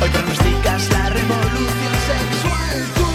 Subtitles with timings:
[0.00, 3.07] Hoy pronosticas la revolución sexual.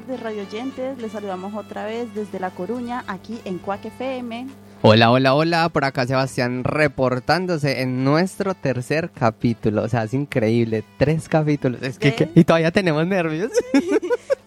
[0.00, 0.98] Tardes radio oyentes.
[0.98, 4.46] Les saludamos otra vez desde La Coruña, aquí en Cuac FM.
[4.88, 9.82] Hola, hola, hola, por acá Sebastián reportándose en nuestro tercer capítulo.
[9.82, 11.82] O sea, es increíble, tres capítulos.
[11.82, 13.50] Es que, y todavía tenemos nervios.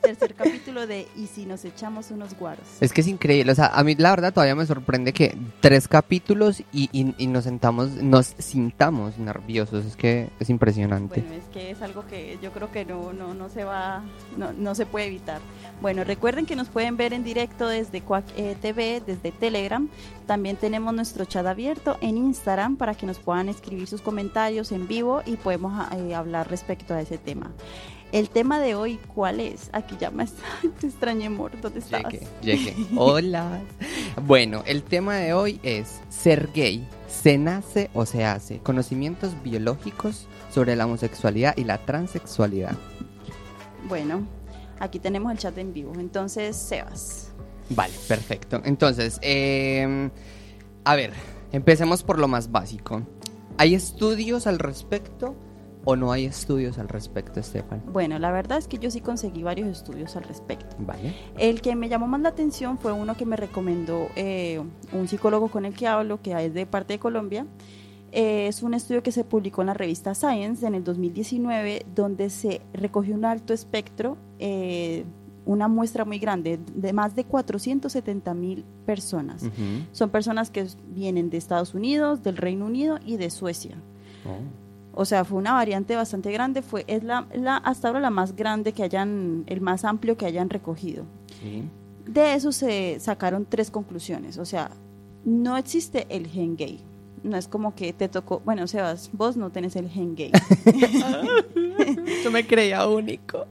[0.01, 2.65] Tercer capítulo de Y si nos echamos unos guaros.
[2.79, 5.87] Es que es increíble, o sea, a mí la verdad todavía me sorprende que tres
[5.87, 9.85] capítulos y, y- y nos sentamos, nos sintamos nerviosos.
[9.85, 11.21] Es que es impresionante.
[11.21, 14.01] Bueno, es que es algo que yo creo que no, no, no se va,
[14.37, 15.41] no, no se puede evitar.
[15.81, 19.87] Bueno, recuerden que nos pueden ver en directo desde Cuac eh, TV, desde Telegram.
[20.29, 24.87] También tenemos nuestro chat abierto en Instagram para que nos puedan escribir sus comentarios en
[24.87, 27.51] vivo y podemos eh, hablar respecto a ese tema.
[28.11, 29.71] El tema de hoy, ¿cuál es?
[29.73, 30.27] Aquí ya me
[30.79, 31.59] te extrañé, amor.
[31.59, 32.03] ¿Dónde estás?
[32.03, 32.75] Llegué, llegué.
[32.95, 33.59] Hola.
[34.27, 36.87] Bueno, el tema de hoy es ser gay.
[37.07, 38.59] ¿Se nace o se hace?
[38.59, 42.77] Conocimientos biológicos sobre la homosexualidad y la transexualidad.
[43.87, 44.27] Bueno,
[44.79, 45.93] aquí tenemos el chat en vivo.
[45.97, 47.28] Entonces, Sebas.
[47.69, 48.61] Vale, perfecto.
[48.65, 50.09] Entonces, eh,
[50.83, 51.11] a ver,
[51.51, 53.03] empecemos por lo más básico.
[53.57, 55.35] ¿Hay estudios al respecto
[55.85, 57.83] o no hay estudios al respecto, Estefan?
[57.91, 60.75] Bueno, la verdad es que yo sí conseguí varios estudios al respecto.
[60.79, 61.15] Vale.
[61.37, 64.61] El que me llamó más la atención fue uno que me recomendó eh,
[64.91, 67.45] un psicólogo con el que hablo, que es de parte de Colombia.
[68.11, 72.29] Eh, es un estudio que se publicó en la revista Science en el 2019, donde
[72.29, 75.05] se recogió un alto espectro, eh,
[75.45, 79.43] una muestra muy grande, de más de 470 mil personas.
[79.91, 83.75] Son personas que vienen de Estados Unidos, del Reino Unido y de Suecia.
[84.25, 84.99] Oh.
[85.01, 88.35] O sea, fue una variante bastante grande, fue es la, la hasta ahora la más
[88.35, 91.05] grande que hayan, el más amplio que hayan recogido.
[91.41, 91.63] Sí.
[92.05, 94.37] De eso se sacaron tres conclusiones.
[94.37, 94.71] O sea,
[95.23, 96.81] no existe el gen gay.
[97.23, 100.31] No es como que te tocó, bueno, Sebas, vos no tenés el gen gay.
[102.23, 103.45] Yo me creía único.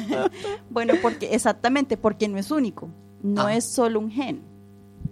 [0.70, 2.88] bueno, porque exactamente, porque no es único.
[3.22, 3.54] No Ah.
[3.56, 4.42] es solo un gen.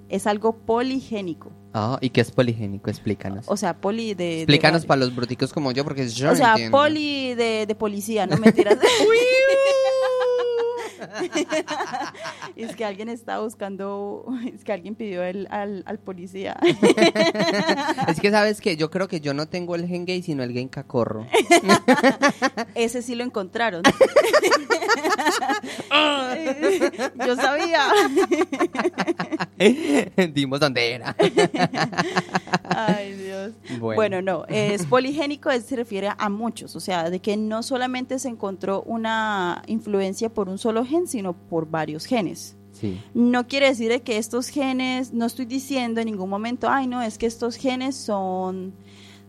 [0.09, 1.51] Es algo poligénico.
[1.75, 2.91] Ah, ¿y qué es poligénico?
[2.91, 3.47] Explícanos.
[3.49, 4.43] O sea, poli de...
[4.43, 6.77] Explícanos para los bruticos como yo, porque yo O no sea, entiendo.
[6.77, 8.77] poli de, de policía, no mentiras.
[12.57, 16.57] es que alguien está buscando, es que alguien pidió el, al, al policía.
[18.09, 20.53] Es que sabes que yo creo que yo no tengo el gen gay, sino el
[20.53, 21.27] gen cacorro.
[22.75, 23.83] Ese sí lo encontraron.
[27.27, 27.87] Yo sabía.
[30.33, 31.17] Dimos dónde era.
[32.65, 33.53] Ay, Dios.
[33.79, 33.95] Bueno.
[33.95, 38.19] Bueno, no, es poligénico, es- se refiere a muchos, o sea, de que no solamente
[38.19, 42.57] se encontró una influencia por un solo gen, sino por varios genes.
[42.73, 43.01] Sí.
[43.15, 47.03] No quiere decir de que estos genes, no estoy diciendo en ningún momento, ay, no,
[47.03, 48.73] es que estos genes son,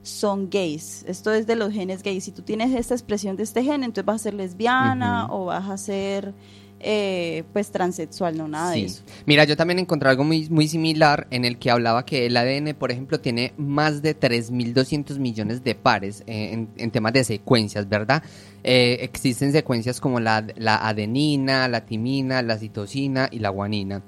[0.01, 1.03] son gays.
[1.07, 2.23] Esto es de los genes gays.
[2.23, 5.69] Si tú tienes esta expresión de este gen, entonces vas a ser lesbiana o vas
[5.69, 6.33] a ser,
[6.83, 8.81] eh, pues, transexual, no, nada Sí.
[8.81, 9.03] de eso.
[9.25, 12.73] Mira, yo también encontré algo muy, muy similar en el que hablaba que el ADN,
[12.75, 17.87] por ejemplo, tiene más de 3.200 millones de pares eh, en, en temas de secuencias,
[17.89, 18.21] ¿verdad?
[18.63, 24.01] Eh, existen secuencias como la, la adenina, la timina, la citosina y la guanina.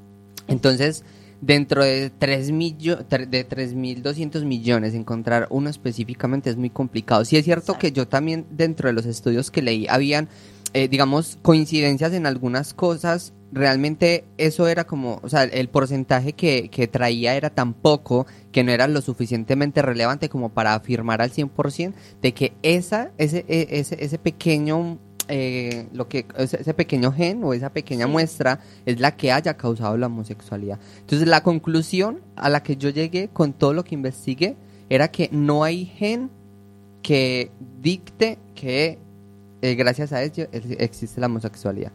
[0.48, 1.04] Entonces,
[1.42, 7.26] dentro de 3 millo- tre- de 3.200 millones, encontrar uno específicamente es muy complicado.
[7.26, 7.80] Sí es cierto Exacto.
[7.82, 10.28] que yo también, dentro de los estudios que leí, habían
[10.76, 16.68] eh, digamos, coincidencias en algunas cosas, realmente eso era como, o sea, el porcentaje que,
[16.70, 21.32] que traía era tan poco que no era lo suficientemente relevante como para afirmar al
[21.32, 25.00] 100% de que esa, ese, e- ese, ese pequeño,
[25.30, 28.12] eh, lo que, ese, ese pequeño gen o esa pequeña Sí.
[28.12, 30.78] muestra es la que haya causado la homosexualidad.
[31.00, 34.58] Entonces la conclusión a la que yo llegué con todo lo que investigué
[34.90, 36.30] era que no hay gen
[37.02, 37.52] que
[37.82, 39.00] dicte que
[39.72, 41.92] eh, gracias a ello el- existe la homosexualidad.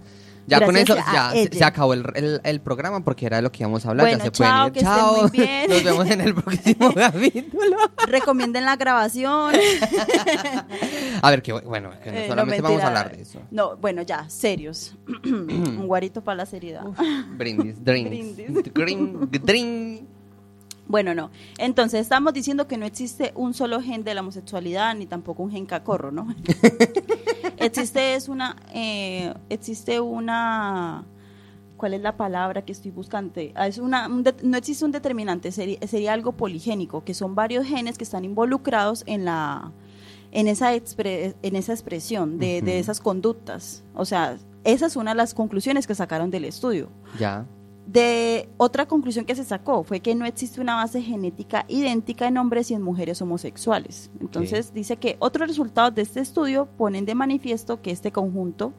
[0.46, 3.62] Ya con eso ya se, acabó el, el- el programa porque era de lo que
[3.62, 4.06] íbamos a hablar.
[4.06, 4.72] Bueno, ya se chao, pueden ir.
[4.72, 5.20] que estén Chao.
[5.22, 5.70] muy bien.
[5.70, 7.76] Nos vemos en el próximo capítulo.
[8.08, 9.52] Recomienden la grabación.
[11.22, 13.40] A ver, que bueno, que no Eh, no, solamente vamos a hablar de eso.
[13.50, 14.96] No, bueno, ya, serios.
[15.24, 16.84] Un guarito para la seriedad.
[17.36, 18.10] Brindis, drinks.
[18.74, 19.42] Brindis.
[19.44, 20.02] Drink.
[20.90, 21.30] Bueno, no.
[21.58, 25.50] Entonces, estamos diciendo que no existe un solo gen de la homosexualidad, ni tampoco un
[25.52, 26.34] gen cacorro, ¿no?
[27.58, 31.04] existe es una, eh, existe una,
[31.76, 33.40] ¿cuál es la palabra que estoy buscando?
[33.54, 37.66] Ah, Es una, un no existe un determinante, sería, sería algo poligénico, que son varios
[37.66, 39.70] genes que están involucrados en la
[40.32, 43.82] en esa, expre- en esa expresión de, de esas conductas.
[43.94, 46.88] O sea, esa es una de las conclusiones que sacaron del estudio.
[47.18, 47.46] Ya.
[47.90, 52.36] De otra conclusión que se sacó fue que no existe una base genética idéntica en
[52.36, 54.12] hombres y en mujeres homosexuales.
[54.20, 58.72] Entonces dice que otros resultados de este estudio ponen de manifiesto que este conjunto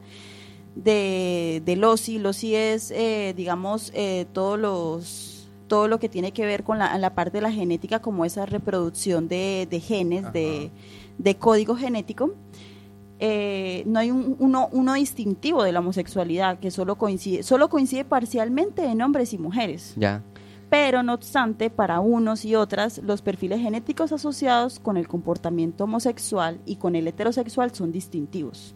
[0.74, 6.46] de, de LOSI, LOSI es, eh, digamos, eh, todos los todo lo que tiene que
[6.46, 10.70] ver con la, la parte de la genética, como esa reproducción de, de genes, de,
[11.18, 12.34] de código genético,
[13.24, 18.04] eh, no hay un, uno, uno distintivo de la homosexualidad que solo coincide, solo coincide
[18.04, 19.94] parcialmente en hombres y mujeres.
[19.96, 20.24] Ya.
[20.68, 26.58] Pero no obstante, para unos y otras, los perfiles genéticos asociados con el comportamiento homosexual
[26.66, 28.74] y con el heterosexual son distintivos.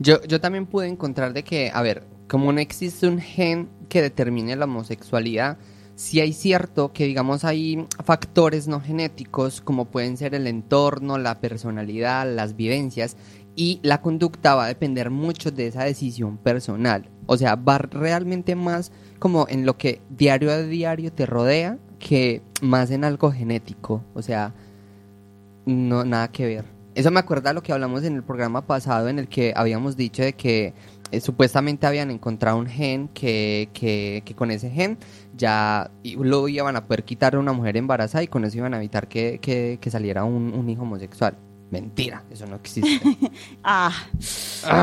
[0.00, 4.02] Yo, yo también pude encontrar de que, a ver, como no existe un gen que
[4.02, 5.58] determine la homosexualidad,
[6.00, 11.40] sí hay cierto que, digamos, hay factores no genéticos como pueden ser el entorno, la
[11.40, 13.18] personalidad, las vivencias
[13.60, 17.04] y la conducta va a depender mucho de esa decisión personal.
[17.26, 22.40] O sea, va realmente más como en lo que diario a diario te rodea que
[22.62, 24.02] más en algo genético.
[24.14, 24.54] O sea,
[25.66, 26.64] no, nada que ver.
[26.94, 29.94] Eso me acuerda a lo que hablamos en el programa pasado en el que habíamos
[29.94, 30.72] dicho de que
[31.12, 34.96] eh, supuestamente habían encontrado un gen que, que, que con ese gen
[35.36, 38.78] ya lo iban a poder quitar a una mujer embarazada y con eso iban a
[38.78, 41.36] evitar que, que- que saliera un, un hijo homosexual.
[41.70, 43.00] Mentira, eso no existe.
[43.62, 43.92] Ah,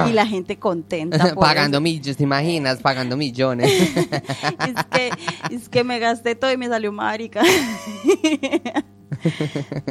[0.09, 1.17] y la gente contenta.
[1.35, 2.81] por pagando millones, ¿te imaginas?
[2.81, 3.71] Pagando millones.
[3.71, 5.11] es, que,
[5.51, 7.41] es que me gasté todo y me salió marica.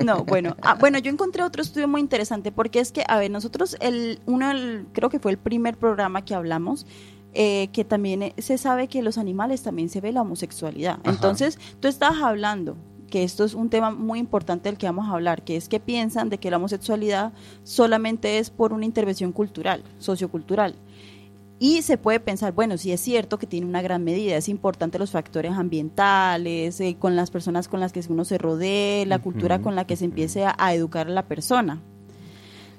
[0.05, 3.31] No, bueno, ah, bueno, yo encontré otro estudio muy interesante porque es que, a ver,
[3.31, 6.87] nosotros, el, uno, el- creo que fue el primer programa que hablamos,
[7.35, 10.99] eh, que también eh, se sabe que en los animales también se ve la homosexualidad.
[11.03, 11.11] Ajá.
[11.11, 12.77] Entonces, tú estabas hablando
[13.11, 15.81] que esto es un tema muy importante del que vamos a hablar, que es que
[15.81, 17.33] piensan de que la homosexualidad
[17.63, 20.75] solamente es por una intervención cultural, sociocultural.
[21.59, 24.99] Y se puede pensar, bueno, sí es cierto que tiene una gran medida, es importante
[24.99, 29.63] los factores ambientales, eh, con las personas con las que uno se rodee, la cultura
[29.63, 31.81] con la que se empiece a, a educar a la persona.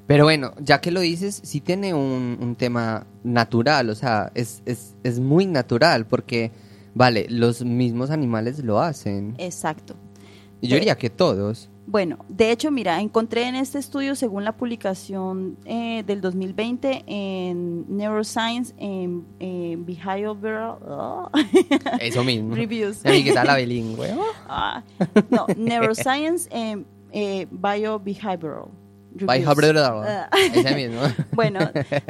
[0.07, 4.61] Pero bueno, ya que lo dices, sí tiene un, un tema natural, o sea, es,
[4.65, 6.51] es, es muy natural porque,
[6.93, 9.35] vale, los mismos animales lo hacen.
[9.37, 9.95] Exacto.
[10.61, 11.69] Yo diría que todos.
[11.89, 17.85] Bueno, de hecho, mira, encontré en este estudio, según la publicación eh, del 2020 en
[17.95, 21.29] Neuroscience, en, en Behavioral oh,
[22.01, 22.55] Eso mismo.
[22.55, 23.05] Reviews.
[23.05, 24.13] Mi amiguita la bilingüe.
[24.17, 24.25] oh.
[24.49, 24.83] Ah,
[25.29, 28.65] no, Neuroscience en eh, Biobehavioral.
[30.03, 30.29] Ah.
[30.53, 31.01] Ese mismo.
[31.33, 31.59] Bueno,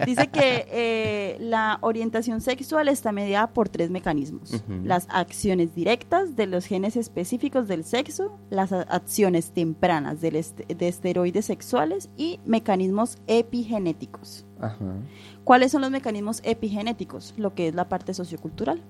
[0.05, 4.63] dice que eh, la orientación sexual está mediada por tres mecanismos.
[4.83, 10.87] Las acciones directas de los genes específicos del sexo, las acciones tempranas del est- de
[10.87, 14.45] esteroides sexuales y mecanismos epigenéticos.
[14.59, 14.77] Ajá.
[15.43, 17.33] ¿Cuáles son los mecanismos epigenéticos?
[17.37, 18.81] Lo que es la parte sociocultural.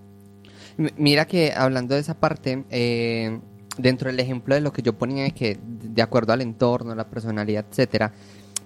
[0.78, 3.40] M- Mira que hablando de esa parte, eh,
[3.78, 7.08] dentro del ejemplo de lo que yo ponía de que de acuerdo al entorno, la
[7.10, 8.14] personalidad, etcétera.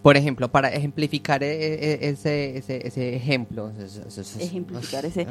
[0.01, 3.71] Por ejemplo, para ejemplificar e- e- ese, ese, ese ejemplo.
[4.39, 5.27] Ejemplificar ese.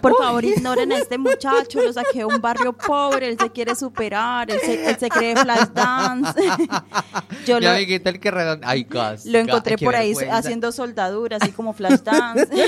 [0.00, 3.74] Por favor, ignoren a este muchacho, lo saqué de un barrio pobre, él se quiere
[3.74, 6.40] superar, él se, él se cree flash dance.
[7.46, 10.36] Yo Mi lo, amiguita el que redon- Ay, gas, Lo encontré por ahí vergüenza.
[10.38, 12.46] haciendo soldadura, así como flash dance.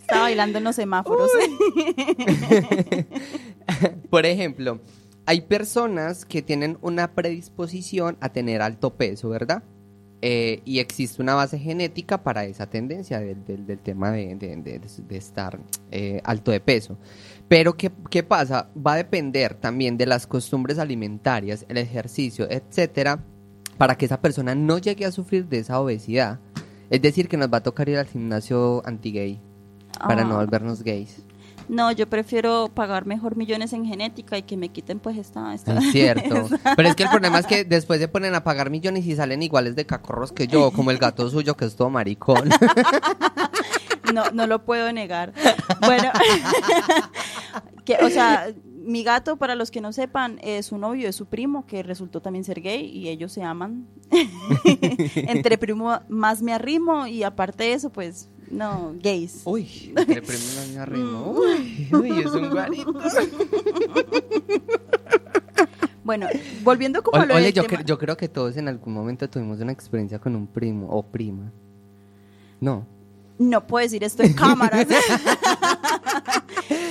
[0.00, 1.30] Estaba bailando en los semáforos.
[4.10, 4.80] Por ejemplo,
[5.26, 9.62] hay personas que tienen una predisposición a tener alto peso, ¿verdad?
[10.20, 14.56] Eh, y existe una base genética para esa tendencia del, del- del tema de, de-
[14.56, 15.60] de- de estar
[15.92, 16.98] eh, alto de peso.
[17.46, 18.68] Pero ¿qué, ¿qué pasa?
[18.76, 23.20] Va a depender también de las costumbres alimentarias, el ejercicio, etcétera,
[23.76, 26.40] para que esa persona no llegue a sufrir de esa obesidad.
[26.90, 29.38] Es decir, que nos va a tocar ir al gimnasio anti-gay
[30.00, 30.38] para no Ah.
[30.38, 31.22] volvernos gays.
[31.68, 35.54] No, yo prefiero pagar mejor millones en genética y que me quiten pues esta...
[35.54, 36.48] esta- Es cierto.
[36.76, 39.42] Pero es que el problema es que después se ponen a pagar millones y salen
[39.42, 42.48] iguales de cacorros que yo, como el gato suyo que es todo maricón.
[44.14, 45.34] No, no lo puedo negar.
[45.84, 46.10] Bueno,
[47.84, 48.46] que, o sea,
[48.82, 52.22] mi gato, para los que no sepan, es su novio, es su primo, que resultó
[52.22, 53.86] también ser gay y ellos se aman.
[55.14, 59.42] Entre primo más me arrimo y aparte de eso, pues, no, gays.
[59.44, 61.30] Uy, entre premios no me arrimo.
[61.32, 62.92] Uy, uy, es un guarito.
[66.04, 66.26] Bueno,
[66.62, 69.28] volviendo como a lo Oye, yo, tema- cre- yo creo que todos en algún momento
[69.28, 71.52] tuvimos una experiencia con un primo o prima.
[72.60, 72.86] No.
[73.38, 74.86] No puedo decir esto en cámaras.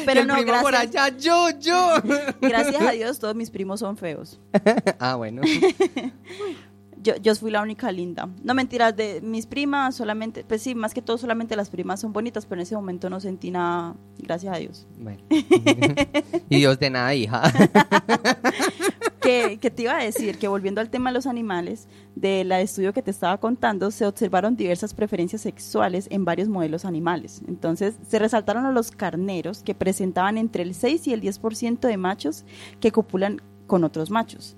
[0.05, 0.95] Pero el no, primo por gracias.
[1.03, 1.93] allá, yo, yo.
[2.41, 4.39] Gracias a Dios, todos mis primos son feos.
[4.99, 5.41] ah, bueno.
[7.01, 8.29] Yo, yo fui la única linda.
[8.43, 12.13] No mentiras, de mis primas solamente, pues sí, más que todo solamente las primas son
[12.13, 14.87] bonitas, pero en ese momento no sentí nada, gracias a Dios.
[14.97, 15.21] Bueno.
[16.49, 17.43] y Dios de nada, hija.
[19.21, 22.93] que, que te iba a decir que volviendo al tema de los animales, del estudio
[22.93, 27.41] que te estaba contando, se observaron diversas preferencias sexuales en varios modelos animales.
[27.47, 31.97] Entonces, se resaltaron a los carneros que presentaban entre el 6 y el 10% de
[31.97, 32.45] machos
[32.79, 34.55] que copulan con otros machos.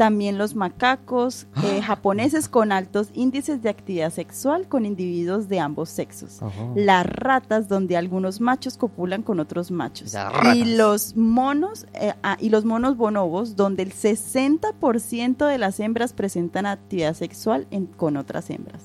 [0.00, 5.90] También los macacos eh, japoneses con altos índices de actividad sexual con individuos de ambos
[5.90, 6.42] sexos.
[6.42, 6.72] Ajá.
[6.74, 10.16] Las ratas donde algunos machos copulan con otros machos.
[10.54, 16.14] Y los monos eh, ah, y los monos bonobos donde el 60% de las hembras
[16.14, 18.82] presentan actividad sexual en- con otras hembras.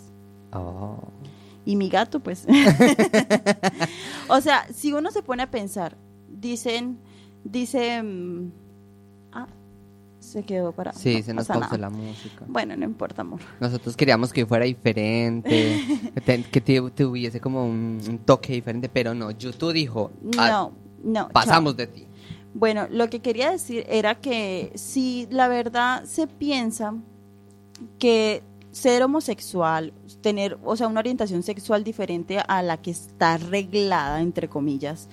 [0.51, 0.97] Oh.
[1.63, 2.45] Y mi gato, pues.
[4.27, 5.95] o sea, si uno se pone a pensar,
[6.27, 6.97] dicen,
[7.45, 8.03] dice, ah,
[10.25, 10.93] se quedó para.
[10.93, 12.43] Sí, no se nos pausó la música.
[12.47, 13.39] Bueno, no importa, amor.
[13.59, 15.81] Nosotros queríamos que fuera diferente,
[16.51, 16.61] que,
[16.95, 19.31] tuviese como un, un toque diferente, pero no.
[19.31, 20.71] YouTube dijo, ah,
[21.03, 21.29] No, no.
[21.29, 22.07] pasamos de ti.
[22.53, 26.95] Bueno, lo que quería decir era que si la verdad se piensa
[27.99, 34.21] que ser homosexual, tener, o sea, una orientación sexual diferente a la que está reglada,
[34.21, 35.07] entre comillas,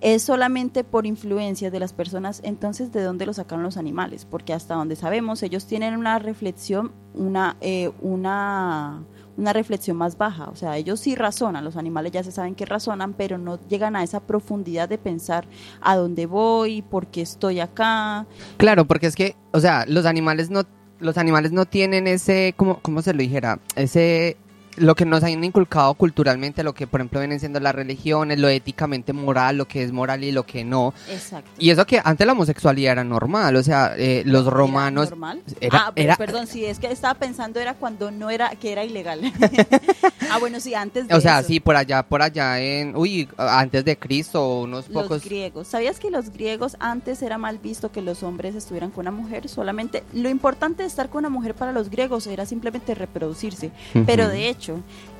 [0.00, 4.26] es solamente por influencias de las personas, entonces ¿de dónde lo sacaron los animales?
[4.28, 9.02] Porque hasta donde sabemos, ellos tienen una reflexión, una, eh, una,
[9.36, 12.66] una reflexión más baja, o sea, ellos sí razonan, los animales ya se saben que
[12.66, 15.46] razonan, pero no llegan a esa profundidad de pensar
[15.80, 18.26] a dónde voy, por qué estoy acá,
[18.56, 20.62] Claro, porque es que, o sea, los animales no,
[20.98, 23.60] los animales no tienen ese, como, ¿cómo se lo dijera?
[23.74, 24.36] Ese,
[24.76, 28.48] lo que nos han inculcado culturalmente, lo que por ejemplo vienen siendo las religiones, lo
[28.48, 30.92] éticamente moral, lo que es moral y lo que no.
[31.10, 31.50] Exacto.
[31.58, 35.06] Y eso que antes la homosexualidad era normal, o sea, eh, los romanos...
[35.08, 35.42] ¿Era normal?
[35.60, 38.84] era- ah, era- perdón, sí, es que estaba pensando era cuando no era, que era
[38.84, 39.20] ilegal.
[40.30, 41.48] ah, bueno, sí, antes de O sea, eso.
[41.48, 45.24] sí, por allá, por allá en, uy, antes de Cristo, unos Los pocos...
[45.24, 45.68] griegos.
[45.68, 49.48] ¿Sabías que los griegos antes era mal visto que los hombres estuvieran con una mujer?
[49.48, 53.70] Solamente lo importante de estar con una mujer para los griegos era simplemente reproducirse.
[54.06, 54.65] Pero de hecho,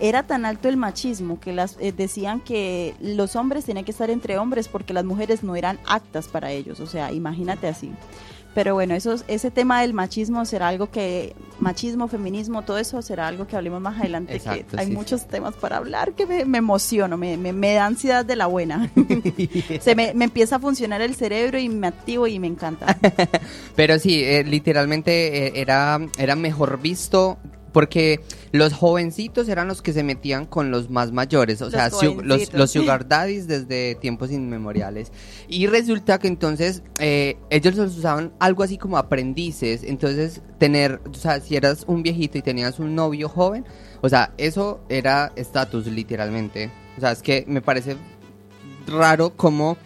[0.01, 4.11] era tan alto el machismo que las eh, decían que los hombres tenían que estar
[4.11, 6.81] entre hombres porque las mujeres no eran aptas para ellos.
[6.81, 7.93] O sea, imagínate así.
[8.57, 13.29] Pero bueno, eso, ese tema del machismo será algo que, machismo, feminismo, todo eso será
[13.29, 16.47] algo que hablemos más adelante, Exacto, que hay sí, muchos temas para hablar que me,
[16.47, 18.91] me emociono, me, me, me da ansiedad de la buena.
[19.81, 22.97] Se me, me empieza a funcionar el cerebro y me activo y me encanta.
[23.77, 27.37] Pero sí, eh, literalmente eh, era, era mejor visto
[27.77, 28.21] porque
[28.53, 32.23] los jovencitos eran los que se metían con los más mayores, o Los sea, su-
[32.23, 35.13] los, los sugar daddies desde tiempos inmemoriales.
[35.47, 41.13] Y resulta que entonces eh, ellos los usaban algo así como aprendices, entonces tener, o
[41.13, 43.67] sea, si eras un viejito y tenías un novio joven,
[44.01, 46.71] o sea, eso era estatus literalmente.
[46.97, 47.99] O sea, es que me parece
[48.87, 49.77] raro cómo,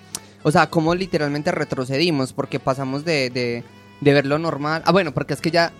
[0.44, 3.64] o sea, cómo literalmente retrocedimos, porque pasamos de, de,
[4.00, 4.82] de ver lo normal.
[4.86, 5.72] Ah, bueno, porque es que ya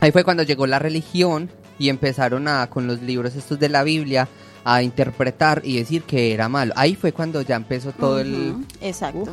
[0.00, 3.82] ahí fue cuando llegó la religión y empezaron a, con los libros estos de la
[3.82, 4.28] Biblia,
[4.64, 6.74] a interpretar y decir que era malo.
[6.76, 8.66] Ahí fue cuando ya empezó todo el...
[8.80, 9.32] Exacto.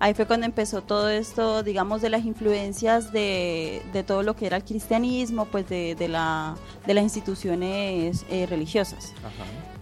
[0.00, 4.46] Ahí fue cuando empezó todo esto, digamos, de las influencias de, de todo lo que
[4.46, 6.56] era el cristianismo, pues de, de, la,
[6.86, 9.12] de las instituciones eh, religiosas.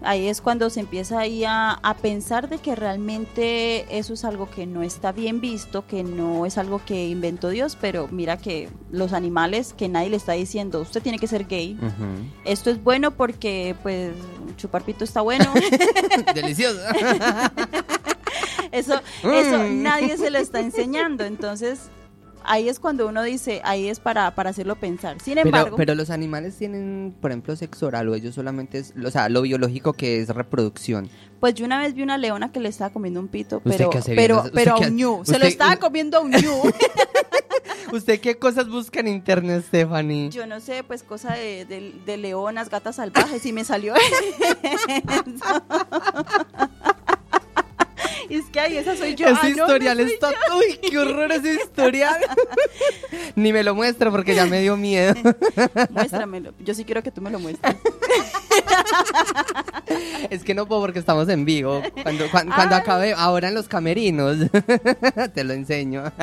[0.04, 4.50] Ahí es cuando se empieza ahí a, a pensar de que realmente eso es algo
[4.50, 8.68] que no está bien visto, que no es algo que inventó Dios, pero mira que
[8.90, 11.78] los animales, que nadie le está diciendo, usted tiene que ser gay.
[12.44, 14.12] Esto es bueno porque, pues,
[14.56, 15.52] chupar pito está bueno.
[16.34, 16.80] Delicioso.
[18.72, 19.82] Eso, eso Mm.
[19.82, 21.24] nadie se lo está enseñando.
[21.24, 21.90] Entonces,
[22.44, 25.20] ahí es cuando uno dice, ahí es para, para hacerlo pensar.
[25.20, 29.10] Sin embargo, pero los animales tienen, por ejemplo, sexo oral o ellos solamente es, o
[29.10, 31.08] sea, lo biológico que es reproducción.
[31.40, 33.90] pues yo una vez vi una leona que le estaba comiendo un pito, ¿Usted pero,
[34.14, 35.24] pero, pero a ¿Usted un ñu.
[35.24, 36.62] Se lo estaba comiendo a un ñu.
[37.92, 40.30] ¿Usted qué cosas busca en internet, Stephanie?
[40.30, 43.94] Yo no sé, pues cosa de, de- de leonas, gatas salvajes, y me salió
[44.62, 45.62] eso.
[48.32, 49.26] Es que ahí esa soy yo.
[49.26, 50.28] ese Ah, no, no historial está...
[50.56, 52.18] ¡Uy, qué horror ese historial!
[53.36, 55.12] Ni me lo muestra porque ya me dio miedo.
[55.90, 56.54] Muéstramelo.
[56.60, 57.76] Yo sí quiero que tú me lo muestres.
[60.30, 61.82] Es que no puedo porque estamos en vivo.
[62.02, 62.80] Cuando, cuan- cuando, Ay.
[62.80, 64.38] acabe, ahora en los camerinos,
[65.34, 66.04] te lo enseño.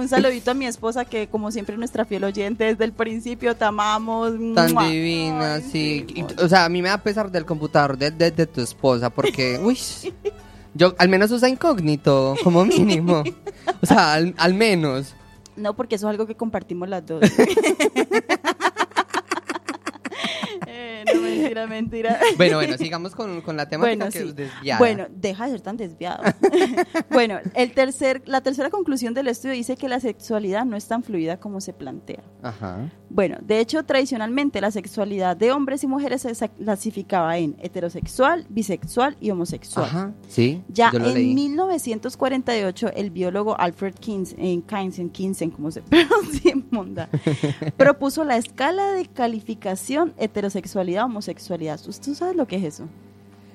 [0.00, 3.64] Un saludito a mi esposa, que como siempre nuestra fiel oyente desde el principio, te
[3.64, 4.32] amamos.
[4.54, 4.88] Tan ¡Mua!
[4.88, 6.06] divina, Ay, sí.
[6.38, 9.58] O sea, a mí me da pesar del computador de, de- de tu esposa porque,
[9.62, 9.78] uy,
[10.74, 13.22] Yo, al menos usa incógnito, como mínimo.
[13.82, 15.14] O sea, al, al menos.
[15.56, 17.20] No, porque eso es algo que compartimos las dos.
[21.34, 22.20] Mentira, mentira.
[22.36, 24.28] Bueno, bueno, sigamos con, con la temática Bueno, que sí.
[24.28, 24.78] es desviada.
[24.78, 26.22] Bueno, deja de ser tan desviado.
[27.10, 31.02] bueno, el tercer, la tercera conclusión del estudio dice que la sexualidad no es tan
[31.02, 32.22] fluida como se plantea.
[32.42, 32.90] Ajá.
[33.10, 39.16] Bueno, de hecho, tradicionalmente la sexualidad de hombres y mujeres se clasificaba en heterosexual, bisexual
[39.20, 39.86] y homosexual.
[39.86, 40.62] Ajá, sí.
[40.68, 41.34] Ya yo lo en leí.
[41.34, 47.08] 1948, el biólogo Alfred Kins, en Kinsen, Kinsen, como se pronuncia, monda,
[47.76, 51.80] propuso la escala de calificación heterosexualidad, homosexualidad.
[51.80, 52.88] ¿Tú, sabes lo que es eso?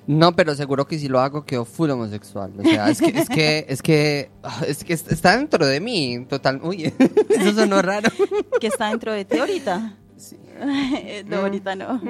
[0.08, 2.52] No, pero seguro que si lo hago quedo full homosexual.
[2.58, 6.26] O sea, es que, es que, es que, ah, es que está dentro de mí,
[6.28, 6.60] total.
[6.64, 6.92] Uy,
[7.30, 8.10] eso sonó raro.
[8.60, 9.96] Que está dentro de ti ahorita.
[10.18, 10.38] Sí.
[11.28, 12.02] no, ahorita no.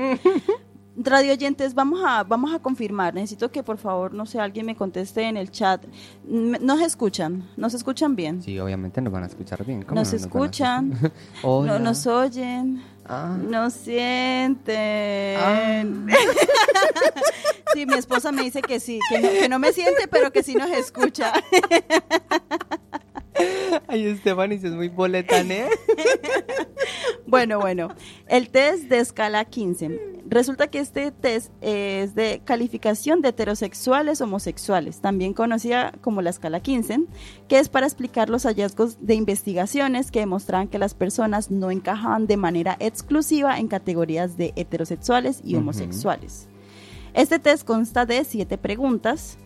[1.01, 3.13] Radio oyentes, vamos a, vamos a confirmar.
[3.13, 5.85] Necesito que por favor, no sé, alguien me conteste en el chat.
[6.25, 7.47] ¿Nos escuchan?
[7.57, 8.41] ¿Nos escuchan bien?
[8.41, 9.83] Sí, obviamente nos van a escuchar bien.
[9.83, 10.91] ¿Cómo ¿Nos no escuchan?
[10.91, 11.11] escuchar?
[11.43, 11.73] Hola.
[11.73, 12.81] No, nos oyen.
[13.11, 13.35] Ah.
[13.41, 15.37] Nos sienten.
[15.37, 15.83] Ah.
[17.73, 20.41] Sí, mi esposa me dice que sí, que no, que no me siente, pero que
[20.41, 21.31] sí nos escucha.
[23.87, 25.67] Ay, Esteban, y es muy boletane.
[27.27, 27.93] Bueno, bueno,
[28.27, 30.18] el test de escala 15.
[30.29, 36.59] Resulta que este test es de calificación de heterosexuales homosexuales, también conocida como la escala
[36.59, 37.05] 15,
[37.47, 42.27] que es para explicar los hallazgos de investigaciones que demostraban que las personas no encajaban
[42.27, 46.47] de manera exclusiva en categorías de heterosexuales y homosexuales.
[47.15, 49.39] Este test consta de siete preguntas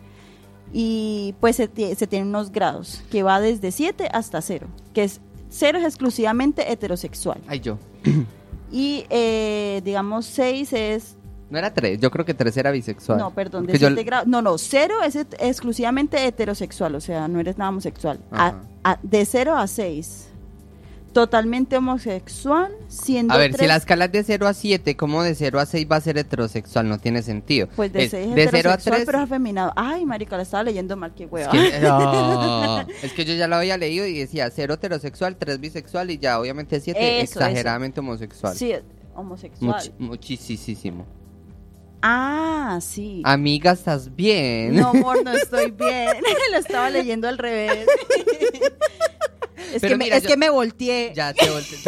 [0.70, 5.22] y pues se, se tienen unos grados que va desde 7 hasta 0, que es
[5.48, 7.78] 0 es exclusivamente heterosexual Ay, yo.
[8.74, 11.16] y eh, digamos 6 es
[11.48, 13.18] No era tres, yo creo que tres era bisexual.
[13.18, 14.26] no, perdón, de yo- 7 grados.
[14.26, 18.18] No, no, 0 es exclusivamente heterosexual, o sea, no eres nada homosexual.
[18.32, 18.62] A- Ajá.
[18.82, 20.30] a- de 0 a 6
[21.14, 25.22] totalmente homosexual, siendo A ver, si tres- la escala es de 0 a 7, ¿cómo
[25.22, 26.86] de 0 a 6 va a ser heterosexual?
[26.86, 27.68] No tiene sentido.
[27.74, 29.06] pues de Es 6 es de 0 a heterosexual, 3.
[29.06, 29.72] pero es afeminado.
[29.76, 31.50] Ay, marica, la estaba leyendo mal, qué Es hueva.
[31.52, 36.10] que, no, es que yo ya lo había leído y decía 0 heterosexual, 3 bisexual
[36.10, 38.54] y ya obviamente 7 Eso, exageradamente homosexual.
[38.54, 38.72] Sí,
[39.14, 39.80] homosexual.
[39.80, 41.06] Much- muchísimo.
[42.06, 43.22] Ah, sí.
[43.24, 44.76] Amiga, ¿estás bien?
[44.76, 46.08] No, amor, no estoy bien.
[46.52, 47.86] Lo estaba leyendo al revés.
[49.72, 51.12] es Pero que, me, es yo- que me volteé.
[51.14, 51.78] Ya te volteé.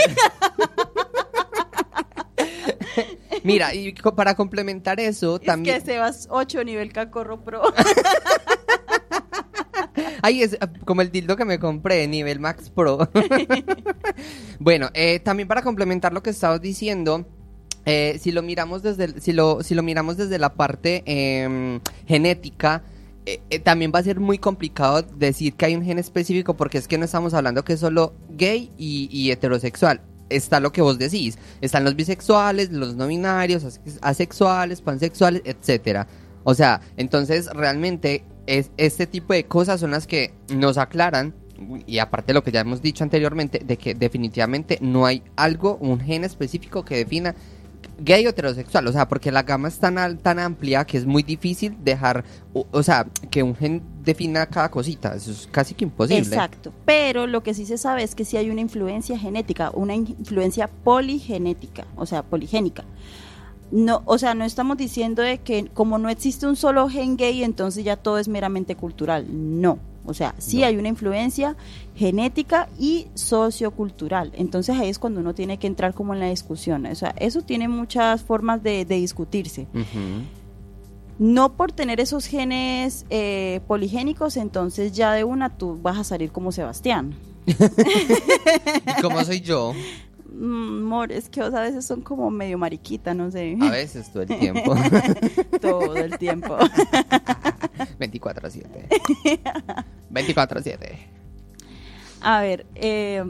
[3.44, 5.76] Mira, y para complementar eso, también...
[5.76, 7.60] Es que Sebas 8 nivel Cacorro Pro.
[10.22, 13.10] Ay, es ah, como el dildo que me compré, nivel Max Pro.
[14.58, 17.26] bueno, eh, también para complementar lo que estabas diciendo,
[17.86, 22.82] eh, si lo miramos desde, si lo, si lo miramos desde la parte em, genética,
[23.24, 26.78] eh, eh, también va a ser muy complicado decir que hay un gen específico porque
[26.78, 30.00] es que no estamos hablando que es solo gay y, heterosexual.
[30.28, 31.38] Está lo que vos decís.
[31.60, 36.08] Están los bisexuales, los no binarios, ase- asexuales, pansexuales, etcétera.
[36.42, 41.34] O sea, entonces realmente es, este tipo de cosas son las que nos aclaran,
[41.86, 45.76] y aparte de lo que ya hemos dicho anteriormente, de que definitivamente no hay algo,
[45.80, 47.34] un gen específico que defina
[47.98, 51.06] gay o heterosexual, o sea, porque la gama es tan, al- tan amplia que es
[51.06, 55.74] muy difícil dejar, o, o sea, que un gen defina cada cosita, eso es casi
[55.74, 56.20] que imposible.
[56.20, 56.72] Exacto.
[56.84, 60.14] Pero lo que sí se sabe es que sí hay una influencia genética, una in-
[60.18, 62.84] influencia poligenética, o sea, poligénica.
[63.72, 67.42] No, o sea, no estamos diciendo de que como no existe un solo gen gay,
[67.42, 69.26] entonces ya todo es meramente cultural.
[69.28, 69.78] No.
[70.04, 70.66] O sea, sí No.
[70.66, 71.56] hay una influencia
[71.96, 74.32] genética y sociocultural.
[74.34, 76.86] Entonces ahí es cuando uno tiene que entrar como en la discusión.
[76.86, 79.66] O sea, eso tiene muchas formas de, de discutirse.
[81.18, 86.30] No por tener esos genes eh, poligénicos, entonces ya de una tú vas a salir
[86.30, 87.14] como Sebastián.
[87.46, 89.72] ¿Y cómo soy yo?
[90.30, 93.56] Mm, Amor, es que vos a veces son como medio mariquita, no sé.
[93.58, 94.74] A veces todo el tiempo.
[95.62, 96.58] Todo el tiempo.
[97.98, 98.88] 24 a 7.
[100.10, 100.60] 24
[102.26, 102.40] a 7.
[102.40, 103.24] A ver, eh,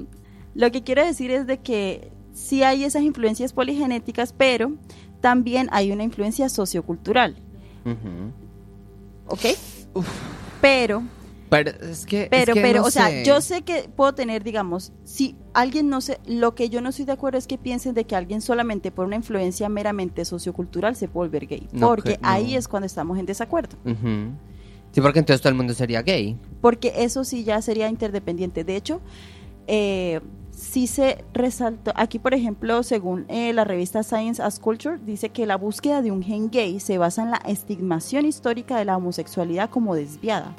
[0.55, 4.73] lo que quiero decir es de que sí hay esas influencias poligenéticas, pero
[5.21, 7.37] también hay una influencia sociocultural,
[7.85, 8.33] Ujú.
[9.29, 9.41] ¿ok?
[10.61, 11.03] Pero
[11.49, 12.27] Pero es que.
[12.31, 13.25] Pero, es que pero, no o sea, sé.
[13.25, 17.05] yo sé que puedo tener, digamos, si alguien no sé, lo que yo no estoy
[17.05, 21.07] de acuerdo es que piensen de que alguien solamente por una influencia meramente sociocultural se
[21.09, 21.69] puede volver gay.
[21.73, 22.29] No, porque que- no.
[22.29, 23.77] ahí es cuando estamos en desacuerdo.
[23.85, 24.33] Ujú.
[24.97, 26.39] Sí, porque entonces todo el mundo sería gay.
[26.63, 28.65] Porque eso sí ya sería interdependiente.
[28.65, 29.03] De hecho,
[29.67, 35.29] eh, sí se resaltó, aquí por ejemplo, según eh, la revista Science as Culture, dice
[35.29, 38.97] que la búsqueda de un gen gay se basa en la estigmación histórica de la
[38.97, 40.57] homosexualidad como desviada,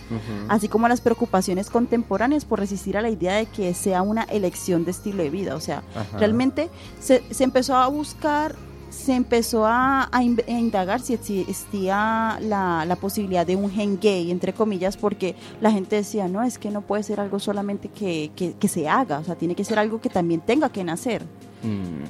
[0.50, 4.86] así como las preocupaciones contemporáneas por resistir a la idea de que sea una elección
[4.86, 5.56] de estilo de vida.
[5.56, 6.20] O sea, Ajá.
[6.20, 6.70] realmente
[7.00, 8.54] se, se empezó a buscar,
[8.98, 14.00] se empezó a, a in- a indagar si existía la, la posibilidad de un gen
[14.00, 17.90] gay, entre comillas, porque la gente decía, no, es que no puede ser algo solamente
[17.90, 20.84] que, que, que se haga, o sea, tiene que ser algo que también tenga que
[20.84, 21.24] nacer.
[21.64, 22.04] Mm,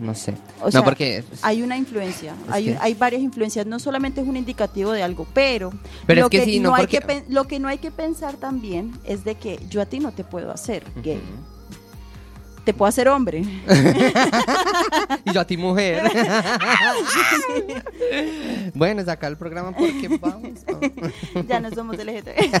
[0.00, 0.34] no, no sé.
[0.60, 1.24] O no, sea, porque...
[1.42, 5.26] Hay una influencia, hay, que- hay varias influencias, no solamente es un indicativo de algo,
[5.32, 5.70] pero,
[6.06, 8.34] Pero lo, es que sí, no, hay porque- que lo que no hay que pensar
[8.36, 11.20] también es de que yo a ti no te puedo hacer gay.
[12.66, 13.42] Te puedo hacer hombre.
[15.24, 16.02] Y yo a ti, mujer.
[18.74, 20.50] bueno, saca el programa porque vamos.
[21.48, 22.30] ya no somos LGTB.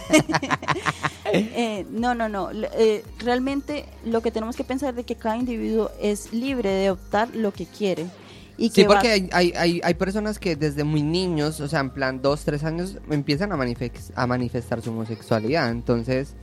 [1.32, 2.50] Eh, no, no, no.
[2.52, 7.34] Eh, realmente lo que tenemos que pensar de que cada individuo es libre de optar
[7.34, 8.06] lo que quiere.
[8.56, 11.90] Y Sí, porque hay, hay, hay, hay personas que desde muy niños, o sea, en
[11.90, 15.68] plan dos, tres años, empiezan a, manifest- a manifestar su homosexualidad.
[15.70, 16.34] Entonces,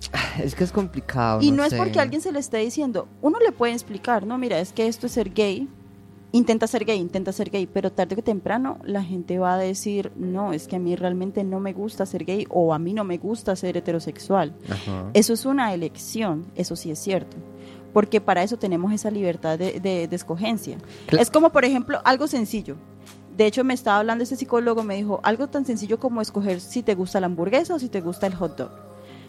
[0.42, 1.40] es que es complicado.
[1.42, 1.76] y no es sé.
[1.76, 5.06] porque alguien se le esté diciendo, uno le puede explicar, no, mira, es que esto
[5.06, 5.68] es ser gay,
[6.32, 10.12] intenta ser gay, intenta ser gay, pero tarde que temprano la gente va a decir,
[10.16, 13.02] no, es que a mí realmente no me gusta ser gay o a mí no
[13.04, 14.54] me gusta ser heterosexual.
[14.70, 15.10] Ajá.
[15.14, 17.36] Eso es una elección, eso sí es cierto.
[17.94, 20.76] Porque para eso tenemos esa libertad de, de- de escogencia.
[21.10, 22.76] Es como, por ejemplo, algo sencillo.
[23.34, 26.82] De hecho, me estaba hablando ese psicólogo, me dijo, algo tan sencillo como escoger si
[26.82, 28.70] te gusta la hamburguesa o si te gusta el hot dog.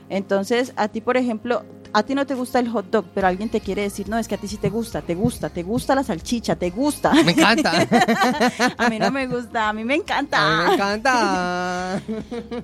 [0.09, 3.49] Entonces, a ti, por ejemplo, a ti no te gusta el hot dog, pero alguien
[3.49, 5.95] te quiere decir, no, es que a ti sí te gusta, te gusta, te gusta
[5.95, 7.13] la salchicha, te gusta.
[7.23, 7.71] Me encanta.
[8.77, 10.37] a mí no me gusta, a mí me encanta.
[10.37, 12.01] A mí me encanta.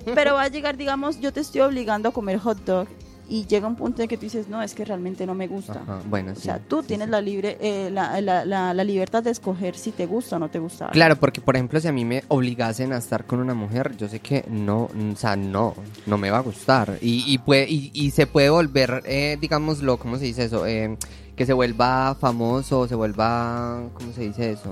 [0.14, 2.88] Pero va a llegar, digamos, yo te estoy obligando a comer hot dog
[3.28, 5.80] y llega un punto en que tú dices, no, es que realmente no me gusta.
[5.82, 7.10] Ajá, Bueno, O sea, tú sí, tienes sí.
[7.12, 10.48] la libre, eh, la, la- la- la libertad de escoger si te gusta o no
[10.48, 10.88] te gusta.
[10.90, 14.08] Claro, porque por ejemplo, si a mí me obligasen a estar con una mujer, yo
[14.08, 15.74] sé que no, o sea, no,
[16.06, 16.98] no me va a gustar.
[17.00, 20.66] Y, y, puede, y, y se puede volver, eh, digámoslo, ¿cómo se dice eso?
[20.66, 20.96] Eh,
[21.34, 24.70] que se vuelva famoso, se vuelva, ¿cómo se dice eso?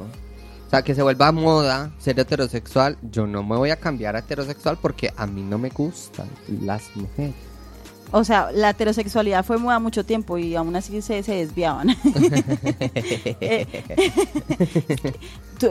[0.66, 2.96] O sea, que se vuelva moda ser heterosexual.
[3.12, 6.26] Yo no me voy a cambiar a heterosexual porque a mí no me gustan
[6.62, 7.34] las mujeres.
[8.16, 11.88] O sea, la heterosexualidad fue moda mucho tiempo y aún así se, se desviaban.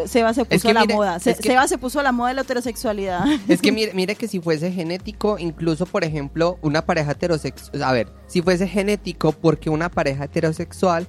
[0.08, 1.20] Seba se puso que a la mire, moda.
[1.20, 3.26] Se- que- Seba se puso a la moda de la heterosexualidad.
[3.48, 7.92] Es que mire, mire que si fuese genético, incluso por ejemplo, una pareja heterosexual, a
[7.92, 11.08] ver, si fuese genético, porque una pareja heterosexual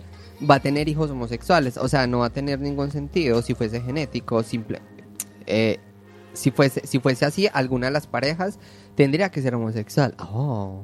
[0.49, 3.81] va a tener hijos homosexuales, o sea, no va a tener ningún sentido si fuese
[3.81, 4.81] genético, simple.
[5.47, 5.79] eh,
[6.33, 8.59] si fuese, si fuese así, alguna de las parejas
[8.97, 10.17] tendría que ser homosexual.
[10.19, 10.83] Oh,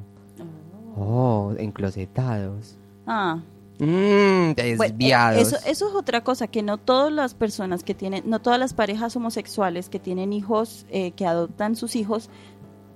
[0.97, 2.77] oh, enclosetados.
[3.07, 3.39] Ah,
[3.79, 5.41] Bueno, eh, desviados.
[5.41, 8.73] eso, eso es otra cosa, que no todas las personas que tienen, no todas las
[8.73, 12.29] parejas homosexuales que tienen hijos, eh, que adoptan sus hijos,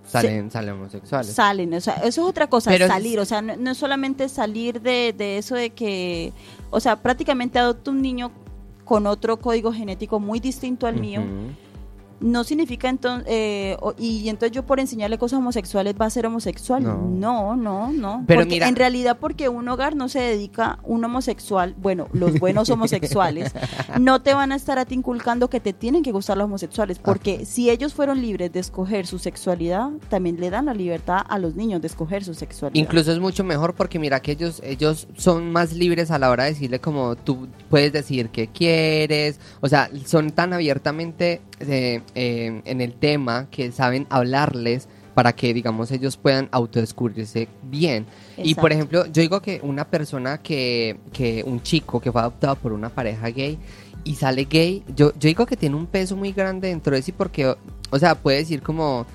[0.06, 1.34] salen, salen homosexuales.
[1.34, 1.74] salen.
[1.74, 3.20] O sea, eso es otra cosa, Pero salir.
[3.20, 6.34] O sea, no, no es solamente salir de, de eso de que,
[6.70, 8.32] o sea, prácticamente adopta un niño
[8.84, 11.22] con otro código genético muy distinto al mío.
[12.20, 16.84] No significa entonces, y entonces yo por enseñarle cosas homosexuales va a ser homosexual.
[16.84, 16.98] No.
[16.98, 18.24] No, no, no.
[18.28, 22.40] Pero porque mira- en realidad porque un hogar no se dedica, un homosexual, bueno, los
[22.40, 23.54] buenos homosexuales,
[24.00, 27.00] no te van a estar a ti inculcando que te tienen que gustar los homosexuales,
[27.00, 31.38] porque si ellos fueron libres de escoger su sexualidad, también le dan la libertad a
[31.40, 32.82] los niños de escoger su sexualidad.
[32.82, 36.46] Incluso es mucho mejor porque mira que ellos, ellos son más libres a la hora
[36.46, 42.62] de decirle como tú puedes decir que quieres, o sea, son tan abiertamente eh, eh,
[42.66, 48.06] en el tema que saben hablarles para que digamos ellos puedan autodescubrirse bien.
[48.38, 52.56] Y por ejemplo, yo digo que una persona que, que un chico que fue adoptado
[52.58, 53.58] por una pareja gay
[54.04, 57.12] y sale gay, yo, yo digo que tiene un peso muy grande dentro de sí
[57.12, 57.56] porque,
[57.90, 59.06] o sea, puede decir como,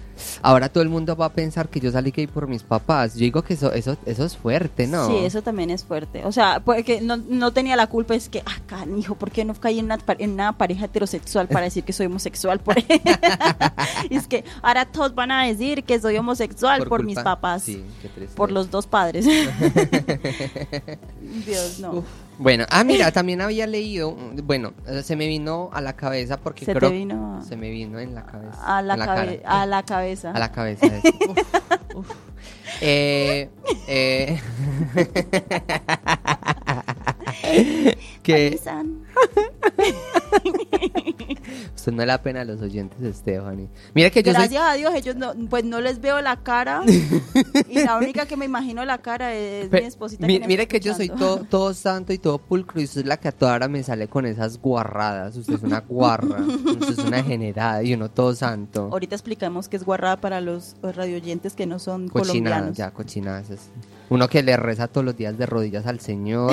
[0.43, 3.15] ahora todo el mundo va a pensar que yo salí gay por mis papás.
[3.15, 5.07] Yo digo que eso, eso, eso es fuerte, ¿no?
[5.09, 6.25] Sí, eso también es fuerte.
[6.25, 9.55] O sea, porque no, no tenía la culpa, es que, ah, canijo, ¿por qué no
[9.55, 12.61] caí en una, pa- en una pareja heterosexual para decir que soy homosexual?
[12.61, 12.77] Por...
[14.11, 18.09] Es que ahora todos van a decir que soy homosexual por, mis papás, Sí, qué
[18.09, 18.35] triste.
[18.37, 19.27] por los dos padres.
[21.47, 22.05] Dios, no.
[22.42, 26.64] Bueno, ah, mira, también había leído, bueno, eh, se me vino a la cabeza porque
[26.64, 28.79] Se te creo vino se me vino en la cabeza.
[28.79, 29.61] a la, cabe- cara.
[29.62, 30.31] a la cabeza.
[30.31, 30.87] A la cabeza.
[31.29, 31.38] Uf,
[31.96, 32.11] uf.
[32.81, 33.50] Eh,
[33.88, 34.40] eh,
[38.22, 38.59] que.
[41.75, 43.69] Usted no le da pena a los oyentes, Stephanie.
[43.95, 44.41] Mira que yo soy...
[44.43, 46.83] Gracias a Dios, ellos no, pues no les veo la cara.
[47.69, 50.27] y la única que me imagino la cara es mi esposita.
[50.27, 53.07] mi- que mire que yo soy todo, todo santo y todo pulcro y usted es
[53.07, 55.37] la que a toda hora me sale con esas guarradas.
[55.37, 58.89] Usted es una guarra, usted es una generada y uno todo santo.
[58.93, 62.77] Ahorita explicamos que es guarrada para los radioyentes que no son Cochinadas, colombianos.
[62.77, 63.47] ya, cochinadas.
[64.09, 66.53] Uno que le reza todos los días de rodillas al Señor.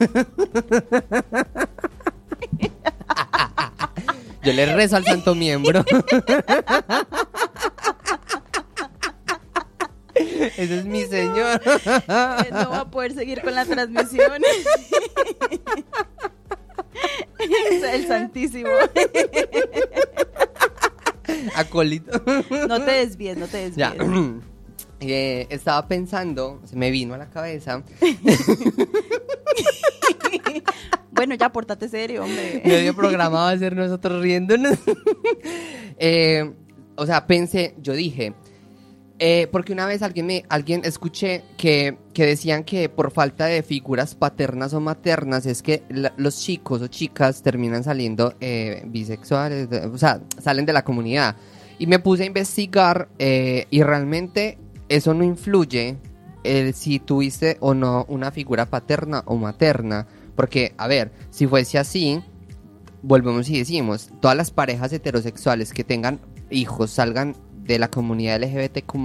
[4.42, 5.84] Yo le rezo al santo miembro.
[10.14, 11.60] Ese es mi señor.
[11.64, 14.42] Eh, No va a poder seguir con la transmisión.
[17.38, 18.70] Es el Santísimo.
[21.54, 22.22] Acolito.
[22.68, 23.90] No te desvíes, no te Ya.
[23.92, 24.42] desvíes.
[25.02, 27.82] Eh, estaba pensando, se me vino a la cabeza,
[31.20, 32.62] Bueno, ya, portate serio, hombre.
[32.64, 34.78] medio programado a hacer nosotros riéndonos.
[36.02, 36.50] Eh,
[36.96, 38.32] o sea, pensé, yo dije,
[39.18, 43.62] eh, porque una vez alguien me, alguien escuché que, que decían que por falta de
[43.62, 49.68] figuras paternas o maternas es que la- los chicos o chicas terminan saliendo eh, bisexuales,
[49.92, 51.36] o sea, salen de la comunidad.
[51.78, 54.56] Y me puse a investigar eh, y realmente
[54.88, 55.98] eso no influye
[56.44, 60.06] el si tuviste o no una figura paterna o materna.
[60.40, 62.22] Porque, a ver, si fuese así,
[63.02, 68.96] volvemos y decimos, todas las parejas heterosexuales que tengan hijos salgan de la comunidad LGBTQ+,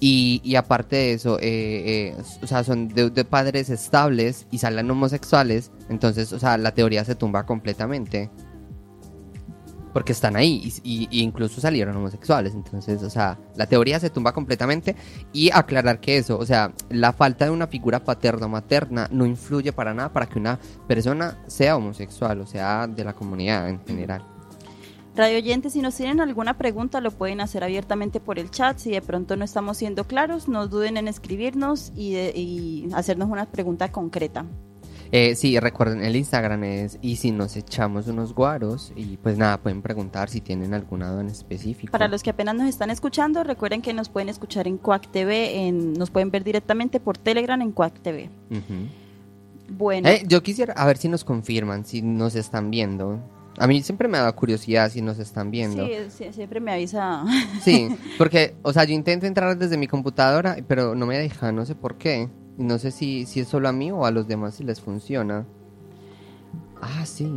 [0.00, 4.56] y, y aparte de eso, eh, eh, o sea, son de, de padres estables y
[4.56, 8.30] salgan homosexuales, entonces, o sea, la teoría se tumba completamente.
[9.98, 12.54] Porque están ahí y, incluso salieron homosexuales.
[12.54, 14.94] Entonces, o sea, la teoría se tumba completamente.
[15.32, 19.26] Y aclarar que eso, o sea, la falta de una figura paterna o materna no
[19.26, 23.84] influye para nada para que una persona sea homosexual o sea de la comunidad en
[23.84, 24.24] general.
[25.16, 28.78] Radio oyentes, si nos tienen alguna pregunta, lo pueden hacer abiertamente por el chat.
[28.78, 33.46] Si de pronto no estamos siendo claros, no duden en escribirnos y, y hacernos una
[33.46, 34.46] pregunta concreta.
[35.10, 39.58] Eh, sí, recuerden, el Instagram es y si nos echamos unos guaros y pues nada,
[39.58, 41.90] pueden preguntar si tienen alguna duda en específico.
[41.92, 45.66] Para los que apenas nos están escuchando, recuerden que nos pueden escuchar en Quack TV,
[45.66, 48.30] en, nos pueden ver directamente por Telegram en Quack TV.
[49.70, 53.18] Bueno, Eh, yo quisiera a ver si nos confirman, si nos están viendo.
[53.58, 55.84] A mí siempre me ha dado curiosidad si nos están viendo.
[55.86, 57.24] sí, sí, siempre me avisa.
[57.62, 61.66] Sí, porque, o sea, yo intento entrar desde mi computadora, pero no me deja, no
[61.66, 62.28] sé por qué.
[62.58, 65.46] No sé si, si es solo a mí o a los demás si les funciona.
[66.82, 67.30] Ah, sí.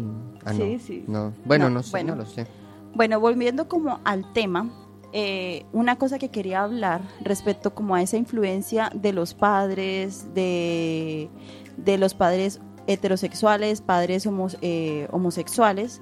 [0.46, 0.80] Ah, Sí, no.
[0.80, 1.06] sí.
[1.08, 1.34] No.
[1.46, 2.16] Bueno, No, no, sé, bueno.
[2.16, 2.46] no lo sé.
[2.96, 4.70] Bueno, volviendo como al tema,
[5.14, 11.30] eh, una cosa que quería hablar respecto como a esa influencia de los padres, de,
[11.78, 16.02] de los padres heterosexuales, padres homos- eh, homosexuales,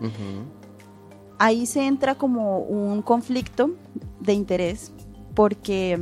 [1.38, 3.72] ahí se entra como un conflicto
[4.20, 4.92] de interés
[5.36, 6.00] porque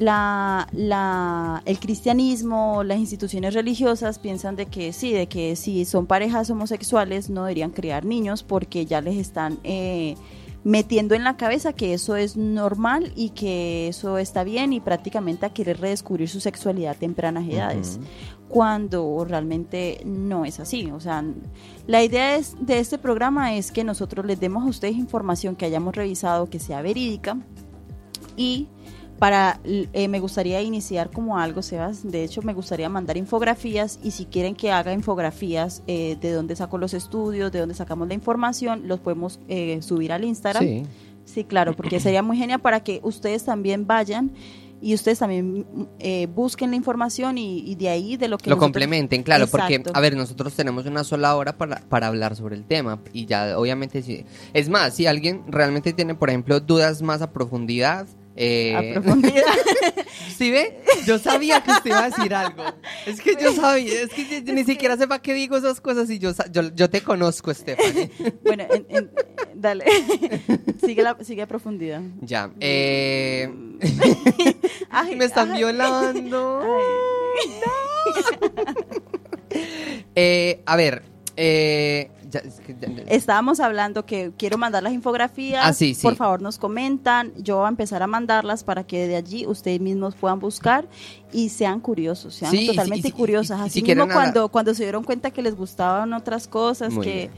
[0.00, 6.06] la, la- el cristianismo, las instituciones religiosas piensan de que sí, de que si son
[6.06, 10.16] parejas homosexuales no deberían criar niños porque ya les están eh,
[10.64, 15.46] metiendo en la cabeza que eso es normal y que eso está bien y prácticamente
[15.46, 18.06] a querer redescubrir su sexualidad a tempranas edades Ujú.
[18.48, 20.90] cuando realmente no es así.
[20.90, 21.22] O sea,
[21.86, 25.66] la idea es- de este programa es que nosotros les demos a ustedes información que
[25.66, 27.36] hayamos revisado que sea verídica
[28.36, 28.68] y
[29.20, 32.02] para eh, me gustaría iniciar como algo, Sebas.
[32.10, 36.56] De hecho, me gustaría mandar infografías y si quieren que haga infografías eh, de dónde
[36.56, 40.64] saco los estudios, de dónde sacamos la información, los podemos eh, subir al Instagram.
[40.64, 40.82] Sí.
[41.26, 44.32] Sí, claro, porque sería muy genial para que ustedes también vayan
[44.82, 45.64] y ustedes también
[46.00, 49.46] eh, busquen la información y, y de ahí de lo que Lo nosotros- complementen, claro,
[49.46, 53.26] porque, a ver, nosotros tenemos una sola hora para, para hablar sobre el tema y
[53.26, 58.08] ya, obviamente, si, es más, si alguien realmente tiene, por ejemplo, dudas más a profundidad,
[58.42, 59.44] eh, a profundidad.
[60.38, 60.80] ¿Sí ve?
[61.06, 62.64] Yo sabía que usted iba a decir algo.
[63.06, 66.18] Es que yo sabía, es que ni siquiera sé para qué digo esas cosas y
[66.18, 68.10] yo, yo, yo te conozco, Stephanie.
[68.44, 69.10] bueno, en- en-
[69.54, 69.84] dale,
[70.84, 72.00] sigue, la, sigue a profundidad.
[72.22, 73.50] Ya, eh,
[74.88, 76.62] Ay, me están ay, violando.
[76.62, 77.50] ay.
[80.14, 81.02] Eh, a ver,
[81.36, 85.62] eh, ya, es que ya- ya- Estábamos hablando que quiero mandar las infografías.
[85.64, 86.02] Ah, sí, sí.
[86.02, 87.32] Por favor, nos comentan.
[87.36, 90.86] Yo voy a empezar a mandarlas para que de allí ustedes mismos puedan buscar
[91.32, 93.60] y sean curiosos, sean Sí, totalmente y si- curiosas.
[93.60, 97.14] Así si mismo cuando, cuando se dieron cuenta que les gustaban otras cosas, Muy que,
[97.14, 97.30] bien.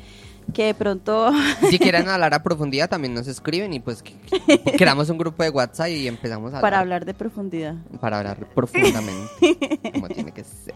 [0.54, 1.30] que de pronto
[1.70, 5.42] Si quieren hablar a profundidad también nos escriben y pues que- que- creamos un grupo
[5.42, 7.74] de WhatsApp y empezamos a para hablar, hablar de profundidad.
[8.00, 10.74] para hablar profundamente como tiene que ser.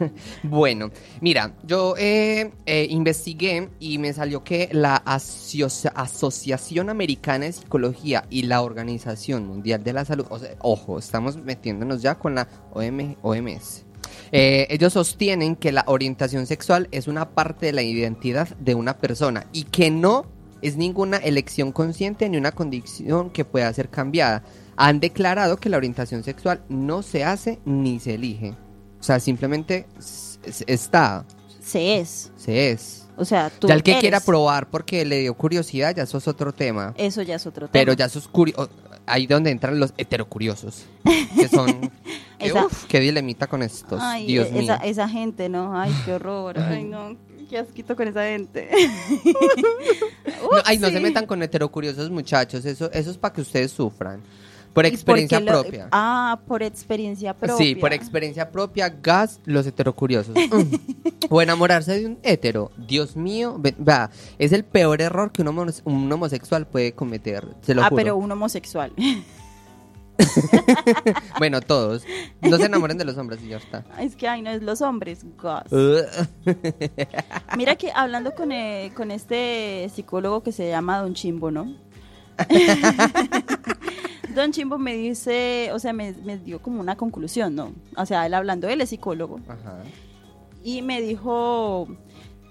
[0.42, 7.52] Bueno, mira, yo eh, eh, investigué y me salió que la Asocia- Asociación Americana de
[7.52, 12.34] Psicología y la Organización Mundial de la Salud, o sea, ojo, estamos metiéndonos ya con
[12.34, 13.84] la OM OMS.
[14.32, 18.98] Eh, ellos sostienen que la orientación sexual es una parte de la identidad de una
[18.98, 20.26] persona y que no
[20.62, 24.44] es ninguna elección consciente ni una condición que pueda ser cambiada.
[24.76, 28.54] Han declarado que la orientación sexual no se hace ni se elige.
[29.00, 29.86] O sea, simplemente
[30.66, 31.24] está,
[31.60, 32.30] Se es.
[32.36, 33.06] se es.
[33.16, 34.00] O sea, tú ya el que eres.
[34.00, 36.94] quiera probar porque le dio curiosidad, ya eso es otro tema.
[36.96, 37.72] Eso ya es otro tema.
[37.72, 38.70] Pero ya eso es curioso.
[39.06, 40.84] Ahí donde entran los heterocuriosos.
[41.36, 41.90] Que son.
[42.38, 44.00] que, Esa- uf, qué dilemita con estos.
[44.02, 44.62] Ay, Dios e- mío.
[44.62, 45.78] esa, esa gente, ¿no?
[45.78, 46.58] Ay, qué horror.
[46.58, 47.16] Ay, no.
[47.50, 48.70] Qué asquito con esa gente.
[50.42, 52.64] No, ay, no se metan con heterocuriosos, muchachos.
[52.64, 54.20] Eso, eso es para que ustedes sufran.
[54.72, 55.88] Por ¿Y experiencia lo- propia.
[55.90, 57.56] Ah, por experiencia propia.
[57.56, 60.34] Sí, por experiencia propia, gas, los heterocuriosos.
[60.36, 60.74] Mm.
[61.28, 62.70] o enamorarse de un hetero.
[62.76, 67.46] Dios mío, va, es el peor error que un, homo- un homosexual puede cometer.
[67.62, 67.96] Se lo Ah, juro.
[67.96, 68.92] pero un homosexual.
[71.38, 72.04] Bueno, todos.
[72.42, 73.84] No se enamoren de los hombres y ya está.
[73.98, 75.24] es que, ay, no, es los hombres.
[75.42, 75.64] gas.
[77.56, 81.74] Mira que hablando con, eh, con este psicólogo que se llama Don Chimbo, ¿no?
[84.40, 87.72] Don Chimbo me dice, o sea, me, me dio como una conclusión, ¿no?
[87.96, 89.82] O sea, él hablando, él es psicólogo, Ajá.
[90.64, 91.88] y me dijo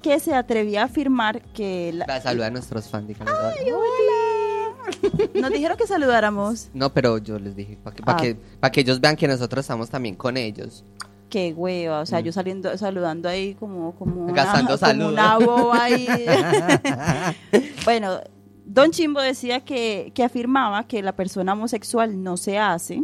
[0.03, 1.91] que se atrevía a afirmar que...
[1.93, 3.09] La, Va, a nuestros fans.
[3.19, 5.39] ¡Ay, hola!
[5.41, 6.69] Nos dijeron que saludáramos.
[6.73, 8.17] No, pero yo les dije, para que, pa' Ah.
[8.17, 10.85] que, pa' que ellos vean que nosotros estamos también con ellos.
[11.29, 14.67] Qué hueva, o sea, yo saliendo, saludando ahí como, como, una, Mm.
[14.79, 16.07] Como una boba ahí.
[17.85, 18.19] bueno,
[18.71, 23.03] Don Chimbo decía que, que afirmaba que la persona homosexual no se hace,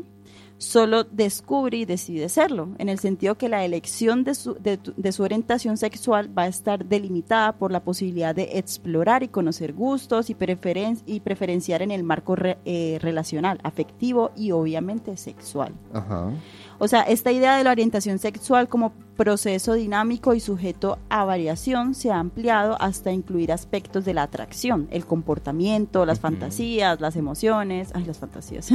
[0.57, 5.11] solo descubre y decide serlo, en el sentido que la elección de su, de, de
[5.11, 10.29] su orientación sexual va a estar delimitada por la posibilidad de explorar y conocer gustos
[10.29, 15.73] y, preferen y preferenciar en el marco re- eh, relacional, afectivo y obviamente sexual.
[15.93, 16.29] Ajá.
[16.79, 21.93] O sea, esta idea de la orientación sexual como proceso dinámico y sujeto a variación
[21.95, 27.91] se ha ampliado hasta incluir aspectos de la atracción, el comportamiento, las fantasías, las emociones,
[27.93, 28.69] ay, las fantasías,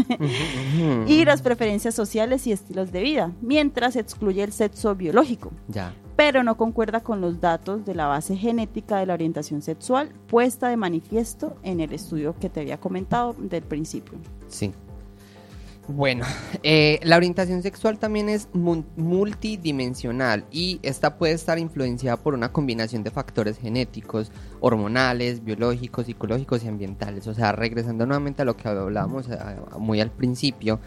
[1.06, 5.94] y las preferencias sociales y estilos de vida, mientras excluye el sexo biológico, Ya.
[6.16, 10.68] pero no concuerda con los datos de la base genética de la orientación sexual puesta
[10.68, 14.18] de manifiesto en el estudio que te había comentado del principio.
[14.48, 14.72] Sí.
[15.92, 16.24] Bueno,
[16.62, 23.02] eh, la orientación sexual también es multidimensional y esta puede estar influenciada por una combinación
[23.02, 27.26] de factores genéticos, hormonales, biológicos, psicológicos y ambientales.
[27.26, 29.36] O sea, regresando nuevamente a lo que hablábamos eh,
[29.78, 30.78] muy al principio,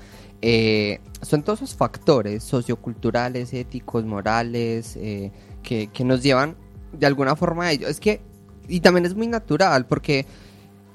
[0.42, 6.56] eh, son todos esos factores socioculturales, éticos, morales, eh, que, que nos llevan
[6.94, 7.90] de alguna forma a ello.
[7.90, 8.22] Es que,
[8.70, 10.26] y también es muy natural porque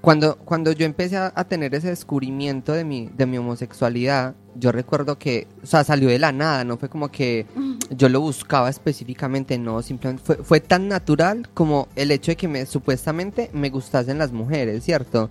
[0.01, 4.71] cuando, cuando yo empecé a, a tener ese descubrimiento de mi, de mi homosexualidad, yo
[4.73, 7.47] recuerdo que, o sea, salió de la nada, no fue como que
[7.91, 12.49] yo lo buscaba específicamente, no, simplemente fue, fue tan natural como el hecho de que
[12.49, 15.31] me, supuestamente me gustasen las mujeres, ¿cierto?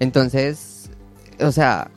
[0.00, 0.90] Entonces,
[1.40, 1.90] o sea,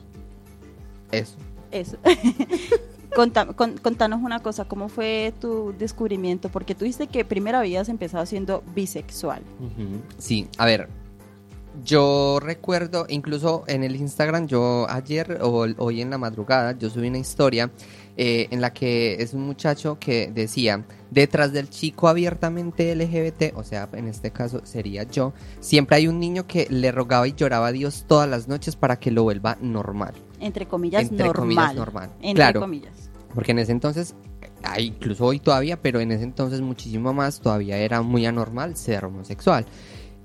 [1.10, 1.36] eso.
[1.70, 1.96] Eso.
[3.14, 6.48] Conta- con- contanos una cosa, ¿cómo fue tu descubrimiento?
[6.48, 9.42] Porque tú dijiste que primero habías empezado siendo bisexual.
[10.18, 10.88] Sí, a ver,
[11.84, 17.08] yo recuerdo, incluso en el Instagram, yo ayer o hoy en la madrugada, yo subí
[17.08, 17.70] una historia
[18.16, 23.64] eh, en la que es un muchacho que decía, detrás del chico abiertamente LGBT, o
[23.64, 27.68] sea, en este caso sería yo, siempre hay un niño que le rogaba y lloraba
[27.68, 30.12] a Dios todas las noches para que lo vuelva normal.
[30.40, 31.40] Entre comillas, Entre normal.
[31.42, 32.10] comillas, normal.
[32.20, 32.60] Entre Claro.
[32.60, 33.10] comillas.
[33.34, 34.14] Porque en ese entonces,
[34.62, 39.06] ah, incluso hoy todavía, pero en ese entonces muchísimo más, todavía era muy anormal ser
[39.06, 39.64] homosexual.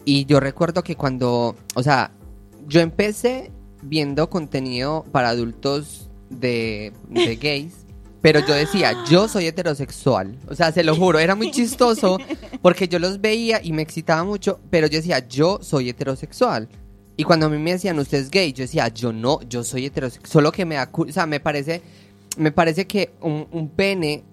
[0.08, 2.12] Y yo recuerdo que cuando, o sea,
[2.66, 7.74] yo empecé viendo contenido para adultos de, de gays,
[8.22, 10.40] pero yo decía, yo soy heterosexual.
[10.48, 12.20] O sea, se lo juro, era muy chistoso
[12.62, 16.70] porque yo los veía y me excitaba mucho, pero yo decía, yo soy heterosexual.
[17.18, 19.88] Y cuando a mí me decían, usted es gay, yo decía, yo no, yo soy
[19.88, 20.32] heterosexual.
[20.32, 21.82] Solo que me da, o sea, me parece,
[22.38, 24.24] me parece que un, un pene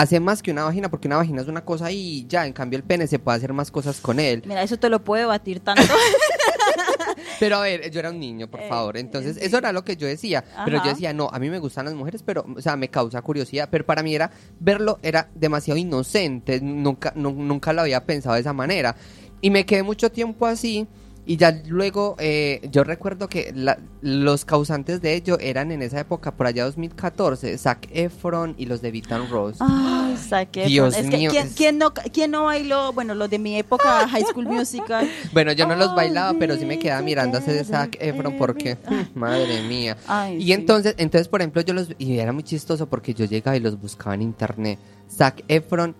[0.00, 2.76] hace más que una vagina, porque una vagina es una cosa y ya, en cambio
[2.76, 4.42] el pene se puede hacer más cosas con él.
[4.46, 5.82] Mira, eso te lo puede batir tanto.
[7.40, 8.96] Pero a ver, yo era un niño, por Eh, favor.
[8.96, 10.44] Entonces, eso era lo que yo decía.
[10.64, 13.22] Pero yo decía, no, a mí me gustan las mujeres, pero, o sea, me causa
[13.22, 13.68] curiosidad.
[13.70, 16.60] Pero para mí era, verlo era demasiado inocente.
[16.60, 18.96] Nunca, nu- nunca lo había pensado de esa manera.
[19.40, 20.86] Y me quedé mucho tiempo así.
[21.28, 26.00] Y ya luego, eh, yo recuerdo que la- los causantes de ello eran en esa
[26.00, 29.58] época, por allá 2014, Zac Efron y los de Vitan Ross.
[29.60, 30.68] Ay, Zac Efron.
[30.68, 32.94] Dios Es que, mío, ¿quién, es- quién no, ¿quién no bailó?
[32.94, 35.06] Bueno, los de mi época, High School Musical.
[35.34, 38.78] Bueno, yo no los bailaba, pero sí me quedaba mirando a ese Zac Efron porque,
[38.78, 39.98] every- madre mía.
[40.06, 40.52] Ay, Y sí.
[40.54, 43.78] entonces, entonces, por ejemplo, yo los y era muy chistoso porque yo llegaba y los
[43.78, 44.78] buscaba en internet.
[45.14, 45.94] Zac Efron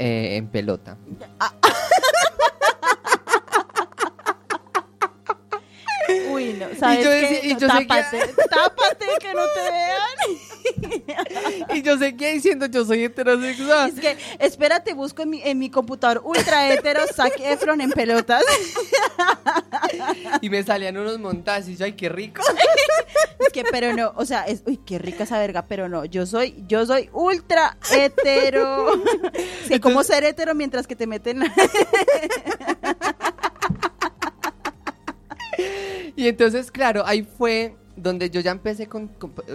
[0.00, 0.96] eh, en pelota.
[6.30, 7.40] Uy, no, ¿sabes yo qué?
[7.44, 10.40] y yo seguía- tápate, tápate que no te vean.
[11.74, 13.90] Y yo seguía diciendo, yo soy heterosexual.
[13.90, 18.42] Es que, espérate, busco en mi, en mi computador ultra hetero Zac Efron en pelotas.
[20.40, 22.42] Y me salían unos montajes y yo, ay, qué rico.
[23.38, 26.24] Es que, pero no, o sea, es, uy, qué rica esa verga, pero no, yo
[26.24, 28.90] soy, yo soy ultra hetero.
[29.62, 31.40] Es que, ¿cómo ser hetero mientras que te meten?
[36.16, 39.10] Y entonces, claro, ahí fue donde yo ya empecé con,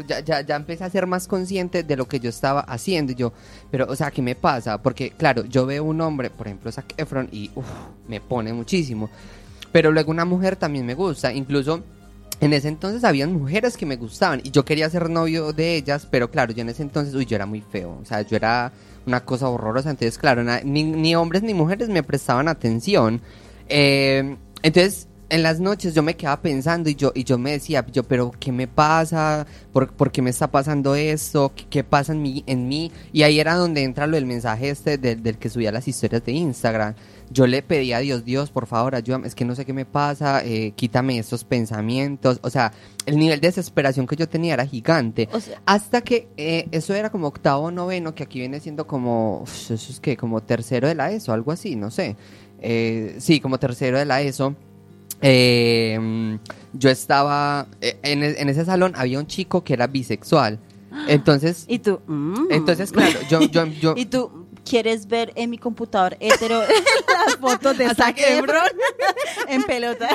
[0.08, 3.14] ya, ya, ya empecé a ser más consciente de lo que yo estaba haciendo.
[3.14, 3.34] Yo,
[3.72, 4.82] pero, o sea, ¿qué me pasa?
[4.82, 7.66] Porque, claro, yo veo un hombre, por ejemplo, Zac Efron, y uf,
[8.08, 9.10] me pone muchísimo.
[9.72, 11.32] Pero luego una mujer también me gusta.
[11.32, 11.84] Incluso
[12.42, 16.08] en ese entonces habían mujeres que me gustaban y yo quería ser novio de ellas,
[16.10, 18.00] pero claro, yo en ese entonces, uy, yo era muy feo.
[18.02, 18.72] O sea, yo era
[19.06, 19.90] una cosa horrorosa.
[19.90, 23.22] Entonces, claro, ni hombres ni mujeres me prestaban atención.
[23.68, 27.86] Eh, entonces, en las noches yo me quedaba pensando y yo, y yo me decía,
[27.92, 29.46] yo, pero ¿qué me pasa?
[29.72, 31.52] ¿Por, por qué me está pasando esto?
[31.56, 32.92] ¿Qué, qué pasa en mí, en mí?
[33.14, 36.24] Y ahí era donde entra lo del mensaje este del, del que subía las historias
[36.26, 36.96] de Instagram.
[37.32, 39.86] Yo le pedía a Dios, Dios, por favor, ayúdame, es que no sé qué me
[39.86, 42.40] pasa, eh, quítame estos pensamientos.
[42.42, 42.74] O sea,
[43.06, 45.30] el nivel de desesperación que yo tenía era gigante.
[45.32, 48.88] O sea, Hasta que eh, eso era como octavo o noveno, que aquí viene siendo
[48.88, 52.16] como, eso es que, como tercero de la ESO, algo así, no sé.
[52.62, 54.56] Eh, sí, como tercero de la ESO.
[55.22, 56.36] Eh, mm,
[56.74, 60.60] yo estaba, eh, en, e- en ese salón había un chico que era bisexual.
[61.08, 62.48] Entonces, y tú, mm.
[62.52, 66.62] entonces claro, yo, yo, yo, y tú quieres ver en mi computador hetero
[67.26, 68.18] las fotos de Zac.
[68.18, 68.62] Efron
[69.48, 70.08] en pelota.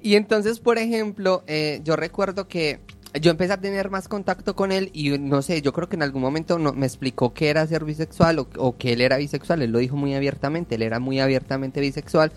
[0.00, 2.80] Y entonces, por ejemplo, eh, yo recuerdo que
[3.20, 6.02] yo empecé a tener más contacto con él y no sé, yo creo que en
[6.02, 9.62] algún momento no, me explicó que era ser bisexual o, o que él era bisexual,
[9.62, 12.32] él lo dijo muy abiertamente, él era muy abiertamente bisexual.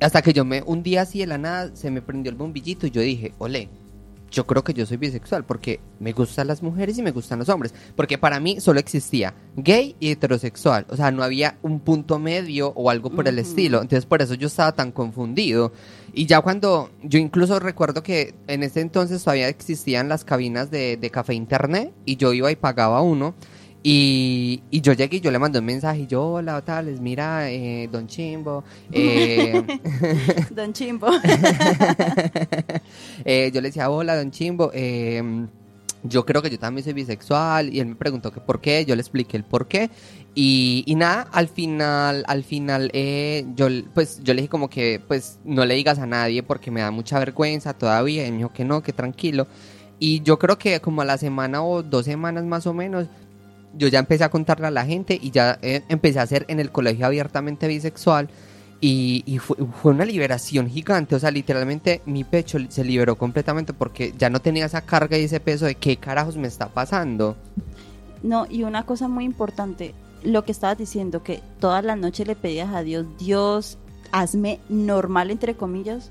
[0.00, 2.86] Hasta que yo me, un día así de la nada, se me prendió el bombillito
[2.86, 3.68] y yo dije, ole,
[4.32, 7.48] yo creo que yo soy bisexual porque me gustan las mujeres y me gustan los
[7.48, 7.74] hombres.
[7.94, 10.86] Porque para mí solo existía gay y heterosexual.
[10.88, 13.82] O sea, no había un punto medio o algo por el estilo.
[13.82, 15.72] Entonces por eso yo estaba tan confundido.
[16.14, 20.96] Y ya cuando, yo incluso recuerdo que en ese entonces todavía existían las cabinas de,
[20.96, 23.34] de café internet y yo iba y pagaba uno.
[23.82, 27.50] Y, y yo llegué y yo le mandé un mensaje y yo, hola, tales, mira,
[27.50, 28.62] eh, don Chimbo,
[28.92, 29.62] eh,
[30.54, 31.08] Don Chimbo.
[33.24, 35.46] eh, yo le decía, hola, don Chimbo, eh,
[36.04, 38.96] yo creo que yo también soy bisexual y él me preguntó que por qué, yo
[38.96, 39.90] le expliqué el por qué.
[40.34, 45.00] Y, y nada, al final, al final, eh, yo, pues, yo le dije como que,
[45.06, 48.26] pues, no le digas a nadie porque me da mucha vergüenza todavía.
[48.26, 49.46] Y me dijo que no, que tranquilo.
[49.98, 53.06] Y yo creo que como a la semana o dos semanas más o menos,
[53.74, 56.60] yo ya empecé a contarle a la gente y ya eh, empecé a ser en
[56.60, 58.28] el colegio abiertamente bisexual
[58.84, 64.28] y, fue una liberación gigante, o sea, literalmente mi pecho se liberó completamente porque ya
[64.28, 67.36] no tenía esa carga y ese peso de qué carajos me está pasando.
[68.24, 69.94] No, y una cosa muy importante,
[70.24, 73.78] lo que estabas diciendo, que todas las noches le pedías a Dios, Dios,
[74.10, 76.10] hazme normal, entre comillas,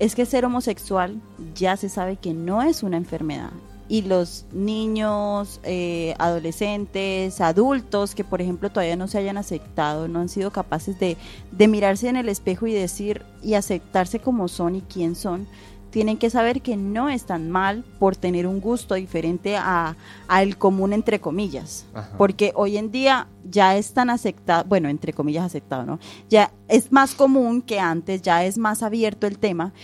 [0.00, 1.20] es que ser homosexual
[1.54, 3.52] ya se sabe que no es una enfermedad.
[3.92, 10.20] Y los niños, eh, adolescentes, adultos que por ejemplo todavía no se hayan aceptado, no
[10.20, 11.18] han sido capaces de,
[11.50, 15.46] de mirarse en el espejo y decir y aceptarse como son y quién son,
[15.90, 19.94] tienen que saber que no están mal por tener un gusto diferente a
[20.26, 22.16] al común entre comillas Ajá.
[22.16, 25.98] porque hoy en día ya es tan aceptado bueno entre comillas aceptado no
[26.30, 29.74] ya es más común que antes ya es más abierto el tema.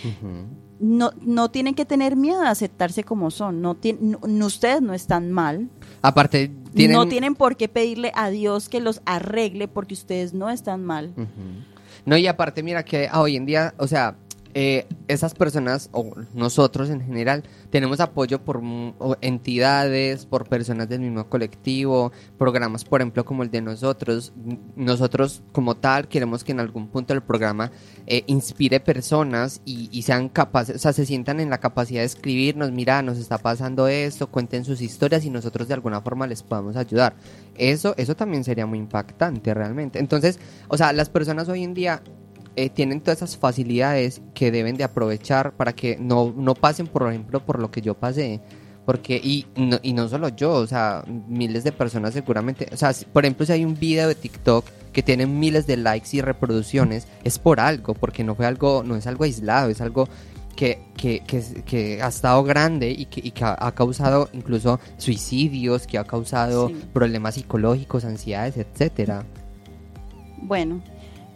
[0.81, 3.61] No no tienen que tener miedo de aceptarse como son.
[3.63, 5.69] No, tien- no- ustedes no están mal.
[6.03, 6.97] Aparte, tienen...
[6.97, 11.13] no tienen por qué pedirle a Dios que los arregle porque ustedes no están mal.
[12.05, 14.17] No, y aparte, mira que ah, hoy en día, o sea,
[14.55, 18.63] eh, esas personas, o nosotros en general, tenemos apoyo por
[19.21, 24.33] entidades, por personas del mismo colectivo, programas, por ejemplo, como el de nosotros.
[24.77, 27.71] Nosotros, como tal, queremos que en algún punto el programa
[28.07, 32.07] eh, inspire personas y, y sean capaces, o sea, se sientan en la capacidad de
[32.07, 36.43] escribirnos, mira, nos está pasando esto, cuenten sus historias y nosotros de alguna forma les
[36.43, 37.15] podamos ayudar.
[37.57, 39.99] Eso, eso también sería muy impactante realmente.
[39.99, 40.39] Entonces,
[40.69, 42.03] o sea, las personas hoy en día
[42.65, 47.09] eh, tienen todas esas facilidades que deben de aprovechar para que no, no pasen, por
[47.09, 48.41] ejemplo, por lo que yo pasé.
[48.85, 52.93] Porque, y no, y no solo yo, o sea, miles de personas seguramente, o sea,
[52.95, 56.23] si- por ejemplo, si hay un video de TikTok que tiene miles de likes y
[56.23, 60.09] reproducciones, es por algo, porque no fue algo, no es algo aislado, es algo
[60.57, 64.81] que, que, que, que ha estado grande y que, y que ha, ha causado incluso
[64.97, 66.77] suicidios, que ha causado Sí.
[66.95, 69.23] problemas psicológicos, ansiedades, etcétera.
[70.41, 70.81] Bueno,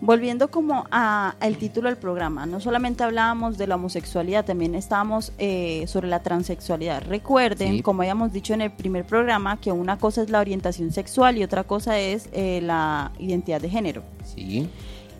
[0.03, 5.33] volviendo como a el título del programa, no solamente hablábamos de la homosexualidad, también estábamos
[5.39, 7.05] eh, sobre la transexualidad.
[7.07, 7.83] Recuerden, Sí.
[7.83, 11.45] como habíamos dicho en el primer programa, que una cosa es la orientación sexual y
[11.45, 14.03] otra cosa es eh, la identidad de género.
[14.25, 14.69] Sí.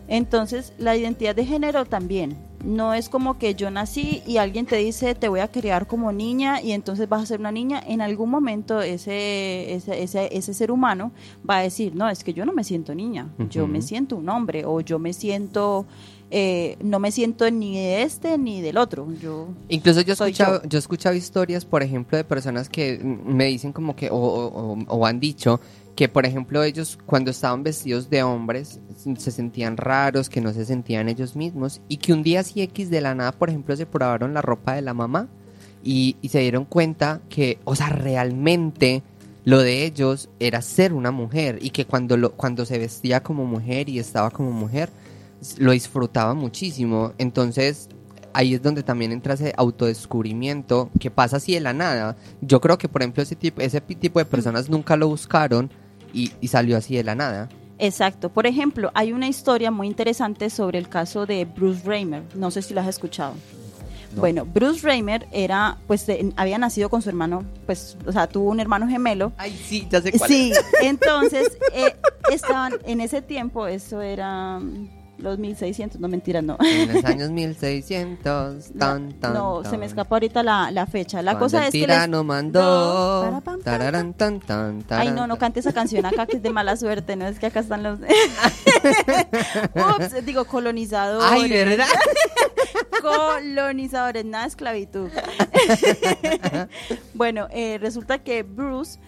[0.07, 2.35] Entonces, la identidad de género también.
[2.63, 6.13] No es como que yo nací y alguien te dice te voy a criar como
[6.13, 7.83] niña y entonces vas a ser una niña.
[7.85, 11.11] En algún momento ese, ese, ese, ese ser humano
[11.49, 14.29] va a decir, no, es que yo no me siento niña, yo me siento un
[14.29, 15.85] hombre o yo me siento,
[16.31, 19.09] eh, no me siento ni de este ni del otro.
[19.21, 20.69] Yo, Incluso yo he escuchado, yo.
[20.69, 20.77] yo.
[20.77, 24.85] he escuchado historias, por ejemplo, de personas que me dicen como que, o, o- o-
[24.87, 25.59] o han dicho
[25.95, 28.79] que, por ejemplo, ellos cuando estaban vestidos de hombres
[29.17, 32.89] se sentían raros, que no se sentían ellos mismos, y que un día así X
[32.89, 35.27] de la nada, por ejemplo, se probaron la ropa de la mamá
[35.83, 39.03] y, se dieron cuenta que, o sea, realmente
[39.45, 43.45] lo de ellos era ser una mujer y que cuando, lo, cuando se vestía como
[43.45, 44.89] mujer y estaba como mujer,
[45.57, 47.13] lo disfrutaba muchísimo.
[47.17, 47.89] Entonces,
[48.33, 52.15] ahí es donde también entra ese autodescubrimiento que pasa así de la nada.
[52.41, 55.69] Yo creo que, por ejemplo, ese tipo, ese tipo de personas nunca lo buscaron
[56.13, 57.49] y, y salió así de la nada.
[57.79, 58.29] Exacto.
[58.29, 62.23] Por ejemplo, hay una historia muy interesante sobre el caso de Bruce Raymer.
[62.35, 63.33] No sé si lo has escuchado.
[64.13, 64.19] No.
[64.21, 68.51] Bueno, Bruce Raymer era, pues, de- había nacido con su hermano, pues, o sea, tuvo
[68.51, 69.31] un hermano gemelo.
[69.37, 70.53] Ay, sí, ya sé Sí,
[70.83, 71.95] entonces eh,
[72.31, 74.59] estaban en ese tiempo, eso era
[75.23, 76.57] los 1600, no mentiras, no.
[76.59, 79.71] En los años 1600, tan, tan, no, tan.
[79.71, 81.21] se me escapó ahorita la, la fecha.
[81.21, 83.31] La cosa el es que tirano mandó.
[83.31, 86.49] No, tararán, tan, tan, Ay, tarán, no, no cante esa canción acá que es de
[86.53, 87.99] mala suerte, no es que acá están los
[89.75, 91.31] Ups, digo colonizadores.
[91.31, 91.87] Ay, ¿verdad?
[93.01, 95.09] colonizadores, nada esclavitud.
[97.13, 98.99] bueno, eh, resulta que Bruce,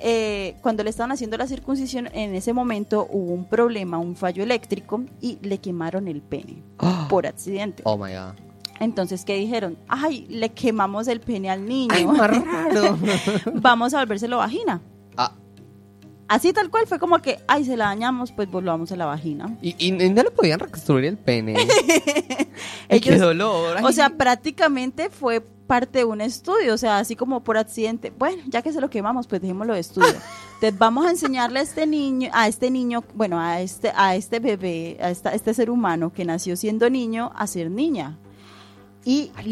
[0.00, 4.42] eh, cuando le estaban haciendo la circuncisión, en ese momento hubo un problema, un fallo
[4.42, 6.62] eléctrico y le quemaron el pene
[7.08, 7.82] por accidente.
[7.86, 8.34] Oh my god.
[8.80, 9.76] Entonces, ¿qué dijeron?
[9.88, 11.92] Ay, le quemamos el pene al niño.
[11.94, 12.98] Ay, más raro.
[13.54, 14.80] Vamos a volvérselo vagina.
[15.18, 15.32] Ah,
[16.28, 19.54] Así tal cual fue como que, ay, se la dañamos, pues volvamos a la vagina.
[19.60, 21.56] y, y no le podían reconstruir el pene.
[23.02, 23.76] Qué dolor.
[23.78, 23.84] ay.
[23.84, 28.12] O sea, prácticamente fue parte de un estudio, o sea, así como por accidente.
[28.18, 30.08] Bueno, ya que se lo quemamos, pues dejémoslo de estudio.
[30.54, 34.40] Entonces vamos a enseñarle a este niño, a este niño, bueno, a este, a este
[34.40, 38.18] bebé, a esta- este ser humano que nació siendo niño, a ser niña.
[39.04, 39.48] Y Ay,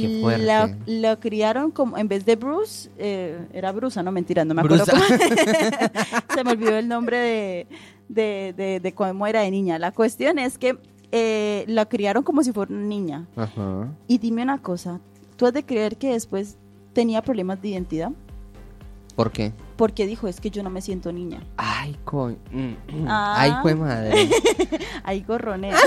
[0.86, 4.84] lo criaron como, en vez de Bruce, eh, era Brusa, no mentira, no me acuerdo
[4.90, 5.02] cómo-
[6.34, 7.66] se me olvidó el nombre de,
[8.08, 9.78] de, de, de cómo era de niña.
[9.78, 10.78] La cuestión es que
[11.12, 13.26] eh, la criaron como si fuera una niña.
[13.36, 13.88] Ajá.
[14.08, 15.00] Y dime una cosa,
[15.39, 16.59] ¿tú has de creer que después
[16.93, 18.11] tenía problemas de identidad?
[19.14, 19.53] ¿Por qué?
[19.76, 21.41] Porque dijo, es que yo no me siento niña.
[21.57, 22.36] Ay, coño.
[23.07, 23.36] Ah.
[23.39, 24.28] Ay, fue madre.
[25.05, 25.76] Ahí gorronea.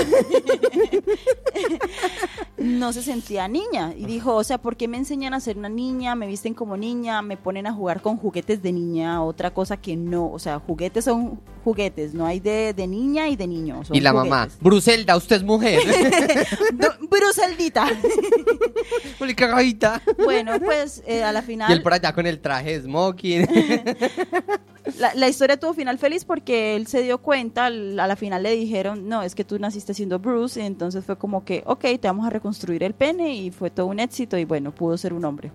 [2.62, 3.94] no se sentía niña.
[3.96, 6.14] Y dijo, o sea, ¿por qué me enseñan a ser una niña?
[6.14, 9.96] Me visten como niña, me ponen a jugar con juguetes de niña, otra cosa que
[9.96, 10.30] no.
[10.30, 13.84] O sea, juguetes son juguetes, no hay de, de niña y de niño.
[13.84, 14.48] son Y la mamá.
[14.60, 15.80] Bruselda, usted es mujer.
[17.10, 17.88] Bruseldita.
[19.36, 20.02] Cagadita.
[20.18, 21.70] bueno, pues eh, a la final...
[21.70, 23.48] Y él por allá con el traje de smoking.
[24.98, 28.50] La, la historia tuvo final feliz porque él se dio cuenta, a la final le
[28.56, 32.08] dijeron, no, es que tú naciste siendo Bruce, y entonces fue como que, ok, te
[32.08, 35.24] vamos a reconstruir el pene y fue todo un éxito y bueno, pudo ser un
[35.24, 35.52] hombre.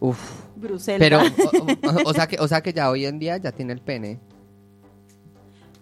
[0.00, 0.18] Uf.
[0.56, 0.98] Bruselda.
[0.98, 1.18] Pero,
[1.82, 3.80] o, o- o sea que, o sea que ya hoy en día ya tiene el
[3.80, 4.18] pene.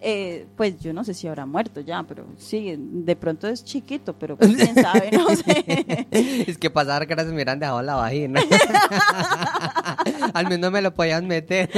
[0.00, 4.12] Eh, pues yo no sé si habrá muerto ya, pero sí, de pronto es chiquito,
[4.16, 6.06] pero pues, quién sabe, no sé.
[6.46, 8.40] Es que pasar que ahora se me hubieran dejado la vagina.
[10.34, 11.68] Al menos me lo podían meter.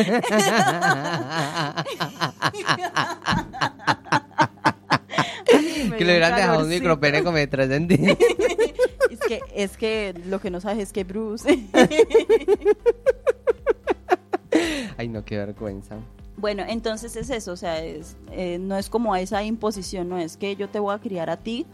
[5.97, 8.29] que le hubieran dejado un micropene como de 3 centímetros.
[9.11, 11.49] Es que, es que lo que no sabes es que Bruce.
[14.97, 15.97] Ay, no, qué vergüenza.
[16.41, 20.37] Bueno, entonces es eso, o sea, es, eh, no es como esa imposición, no es
[20.37, 21.67] que yo te voy a criar a ti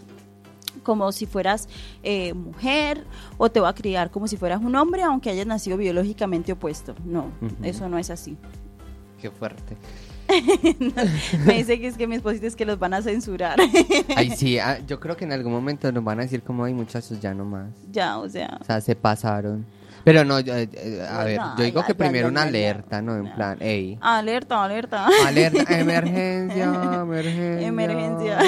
[0.83, 1.69] como si fueras
[2.03, 3.05] eh, mujer
[3.39, 6.95] o te voy a criar como si fueras un hombre aunque hayas nacido biológicamente opuesto.
[7.05, 7.31] No,
[7.63, 8.37] eso no es así.
[9.21, 9.77] Qué fuerte.
[11.47, 13.59] Me dice que es que mi esposito es que los van a censurar.
[14.17, 16.75] Ay, sí, ah, yo creo que en algún momento nos van a decir como, ay,
[16.75, 17.69] muchachos, ya no más.
[17.91, 18.59] ya, o sea.
[18.61, 19.65] O sea, se pasaron.
[20.07, 23.17] Pero no, yo, eh, eh, a ver, yo digo que primero una alerta, ¿no?
[23.17, 23.99] En plan, ey.
[24.01, 25.09] Alerta, alerta.
[25.27, 27.67] Alerta, emergencia, emergencia.
[27.67, 28.39] Emergencia.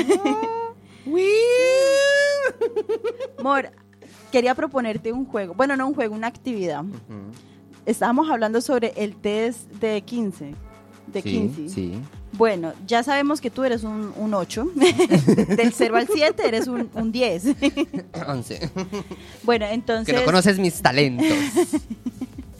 [3.40, 3.72] Amor,
[4.30, 5.54] quería proponerte un juego.
[5.54, 6.84] Bueno, no un juego, una actividad.
[6.84, 7.32] Ujú.
[7.86, 10.54] Estábamos hablando sobre el test de 15.
[11.08, 11.68] De sí, 15.
[11.70, 12.00] Sí.
[12.32, 14.70] Bueno, ya sabemos que tú eres un, un 8.
[15.56, 17.44] Del 0 al 7 eres un, un 10.
[18.26, 18.70] 11.
[19.42, 21.26] bueno, Que entonces no conoces mis talentos.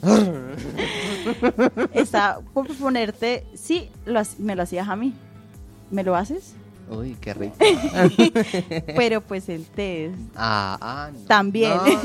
[1.93, 5.13] está por proponerte, sí, lo, me lo hacías a mí.
[5.91, 6.53] ¿Me lo haces?
[6.89, 7.55] Uy, qué rico.
[8.95, 10.15] Pero pues el test.
[10.35, 11.19] Ah, ah, no.
[11.27, 11.71] También.
[11.71, 11.99] No, no.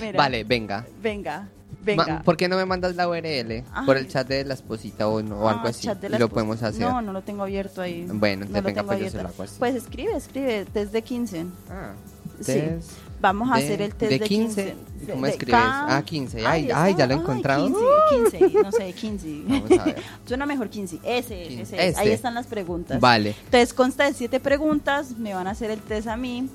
[0.00, 0.86] Mira, Vale, venga.
[1.02, 1.48] Venga,
[1.82, 2.22] venga.
[2.22, 3.64] ¿Por qué no me mandas la URL?
[3.86, 4.08] Por el Ay.
[4.10, 5.82] chat de la esposita o, no- o algo Ah, así.
[5.82, 6.34] chat de Y la lo esposa.
[6.34, 6.80] podemos hacer.
[6.80, 8.06] No, no lo tengo abierto ahí.
[8.12, 9.54] Bueno, no te lo venga, pues yo se lo hago así.
[9.58, 11.46] Pues escribe, escribe, test de 15.
[11.70, 11.92] Ah,
[12.40, 12.52] Sí.
[12.54, 14.64] test Vamos a de- hacer el test de de 15.
[14.98, 15.12] 15.
[15.12, 15.60] ¿Cómo De- escribes?
[15.60, 16.38] K- Ah, 15.
[16.38, 16.82] Ahí Ay, está.
[16.82, 17.66] ay, ya lo he Ay, encontrado.
[17.66, 19.42] 15, 15, no sé, 15.
[19.46, 19.96] Vamos a ver.
[20.26, 20.98] Suena mejor 15.
[21.04, 21.62] Ese, 15.
[21.76, 21.96] ese, es.
[21.98, 22.14] Ahí Este.
[22.14, 22.98] están las preguntas.
[23.00, 23.36] Vale.
[23.44, 26.48] Entonces consta de siete preguntas, me van a hacer el test a mí.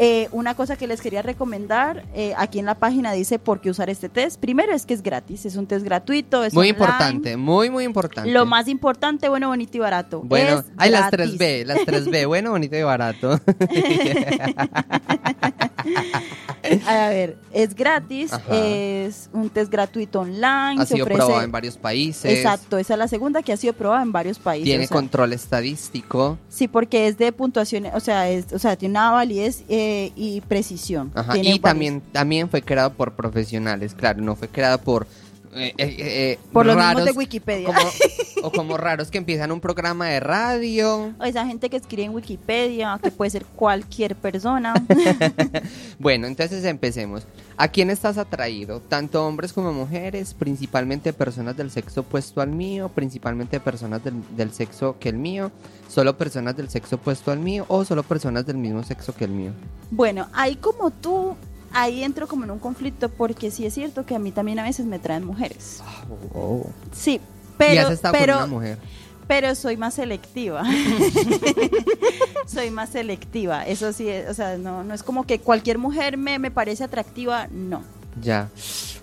[0.00, 3.70] Eh, una cosa que les quería recomendar, eh, aquí en la página dice por qué
[3.70, 4.40] usar este test.
[4.40, 6.44] Primero es que es gratis, es un test gratuito.
[6.44, 6.78] Es Muy online.
[6.78, 8.30] importante, muy, muy importante.
[8.30, 10.22] Lo más importante, bueno, bonito y barato.
[10.24, 11.38] Bueno, es ay, las gratis.
[11.38, 13.40] 3B, las 3B, bueno, bonito y barato.
[16.86, 18.44] A ver, es gratis, Ajá.
[18.56, 20.82] es un test gratuito online.
[20.82, 22.24] ha se sido ofrece- probado en varios países.
[22.38, 24.64] Exacto, esa es la segunda que ha sido probada en varios países.
[24.64, 26.38] Tiene o sea, control estadístico.
[26.48, 30.40] Sí, porque es de puntuación, o sea, es, o sea tiene una validez eh, y
[30.42, 31.12] precisión.
[31.14, 35.06] Ajá, Tiene Y varios- también, también fue creado por profesionales, claro, no fue creado por...
[35.54, 37.66] eh, eh, Por los mismos de Wikipedia.
[37.66, 37.78] como-
[38.42, 41.14] o como raros que empiezan un programa de radio.
[41.18, 44.74] O esa gente que escribe en Wikipedia, que puede ser cualquier persona.
[45.98, 47.26] Bueno, entonces empecemos.
[47.56, 48.80] ¿A quién estás atraído?
[48.80, 54.52] Tanto hombres como mujeres, principalmente personas del sexo opuesto al mío, principalmente personas del, del
[54.52, 55.50] sexo que el mío,
[55.88, 59.32] solo personas del sexo opuesto al mío o solo personas del mismo sexo que el
[59.32, 59.52] mío.
[59.90, 61.34] bueno, ahí como tú,
[61.72, 64.64] ahí entro como en un conflicto, porque sí es cierto que a mí también a
[64.64, 65.82] veces me traen mujeres.
[66.92, 67.20] Sí,
[67.58, 68.78] y pero, has estado pero, con una mujer.
[69.26, 70.62] pero soy más selectiva.
[72.46, 73.66] soy más selectiva.
[73.66, 77.48] Eso sí, o sea, no, no es como que cualquier mujer me, me parece atractiva,
[77.50, 77.82] no.
[78.20, 78.48] Ya.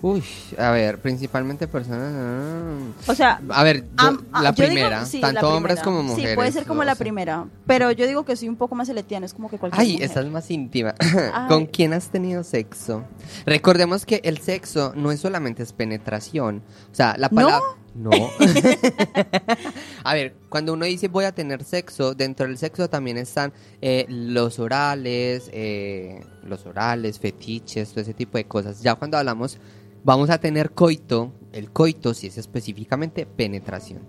[0.02, 0.22] Uy,
[0.58, 2.12] a ver, principalmente personas...
[2.14, 2.74] ah.
[3.08, 6.04] O sea, A ver, yo- ah, la yo digo- primera, sí, tanto la hombres como
[6.04, 6.32] mujeres.
[6.32, 7.00] Sí, puede ser como la sea.
[7.00, 7.46] primera.
[7.66, 9.94] Pero yo digo que soy un poco más selectiva, no es como que cualquier Ay,
[9.94, 10.06] mujer.
[10.08, 10.96] esta es más íntima.
[11.00, 11.48] Ay.
[11.48, 13.04] ¿Con quién has tenido sexo?
[13.46, 16.62] Recordemos que el sexo no es solamente es penetración.
[16.92, 17.60] O sea, la palabra...
[17.60, 17.85] No.
[20.04, 24.06] a ver, cuando uno dice voy a tener sexo, dentro del sexo también están eh,
[24.10, 28.82] los orales, eh, los orales, fetiches, todo ese tipo de cosas.
[28.82, 29.58] Ya cuando hablamos,
[30.04, 34.02] vamos a tener coito, el coito sí es específicamente penetración.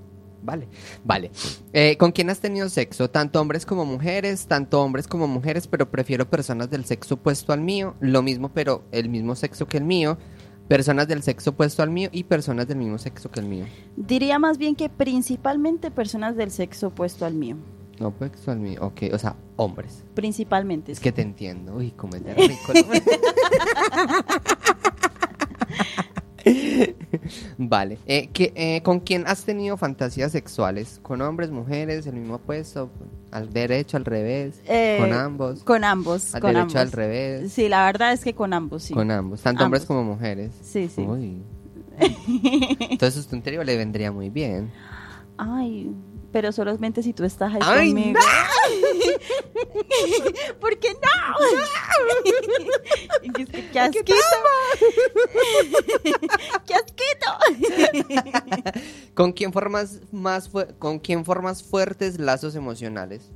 [0.43, 0.69] Vale,
[1.03, 1.33] vale.
[1.73, 3.11] Eh, ¿Con quién has tenido sexo?
[3.11, 7.63] Tanto hombres como mujeres, tanto hombres como mujeres, pero prefiero personas del sexo opuesto al
[7.63, 7.97] mío.
[7.99, 10.19] Lo mismo, pero el mismo sexo que el mío.
[10.69, 13.67] Personas del sexo opuesto al mío y personas del mismo sexo que el mío.
[13.97, 17.57] Diría más bien que principalmente personas del sexo opuesto al mío.
[18.01, 20.05] No opuesto al mío, ok, o sea, hombres.
[20.15, 20.93] Principalmente.
[20.93, 21.77] Es que te entiendo.
[21.77, 22.73] Uy, es de rico.
[27.59, 27.99] vale.
[28.07, 30.99] Eh, ¿qué- eh, ¿Con quién has tenido fantasías sexuales?
[31.03, 32.91] ¿Con hombres, mujeres, el mismo puesto?
[33.37, 34.63] ¿Al derecho, al revés?
[34.67, 35.63] Eh, ¿Con ambos?
[35.63, 36.35] Con ambos.
[36.35, 37.53] ¿Al con derecho, al revés?
[37.53, 38.95] Sí, la verdad es que con ambos, sí.
[38.95, 39.43] Con ambos.
[39.43, 40.53] Tanto hombres como mujeres.
[40.63, 41.03] Sí, sí.
[41.03, 41.43] Uy.
[42.91, 44.71] Entonces tu interior le vendría muy bien.
[45.37, 45.95] Ay,
[46.37, 48.21] pero solamente si tú estás ahí Ay, conmigo.
[50.61, 50.99] ¿Por qué no?
[53.35, 54.05] ¿Qué, qué, qué asquito.
[56.67, 57.27] ¡Qué asquito!
[59.15, 63.33] ¿Con quién formas más con quién formas fuertes lazos emocionales?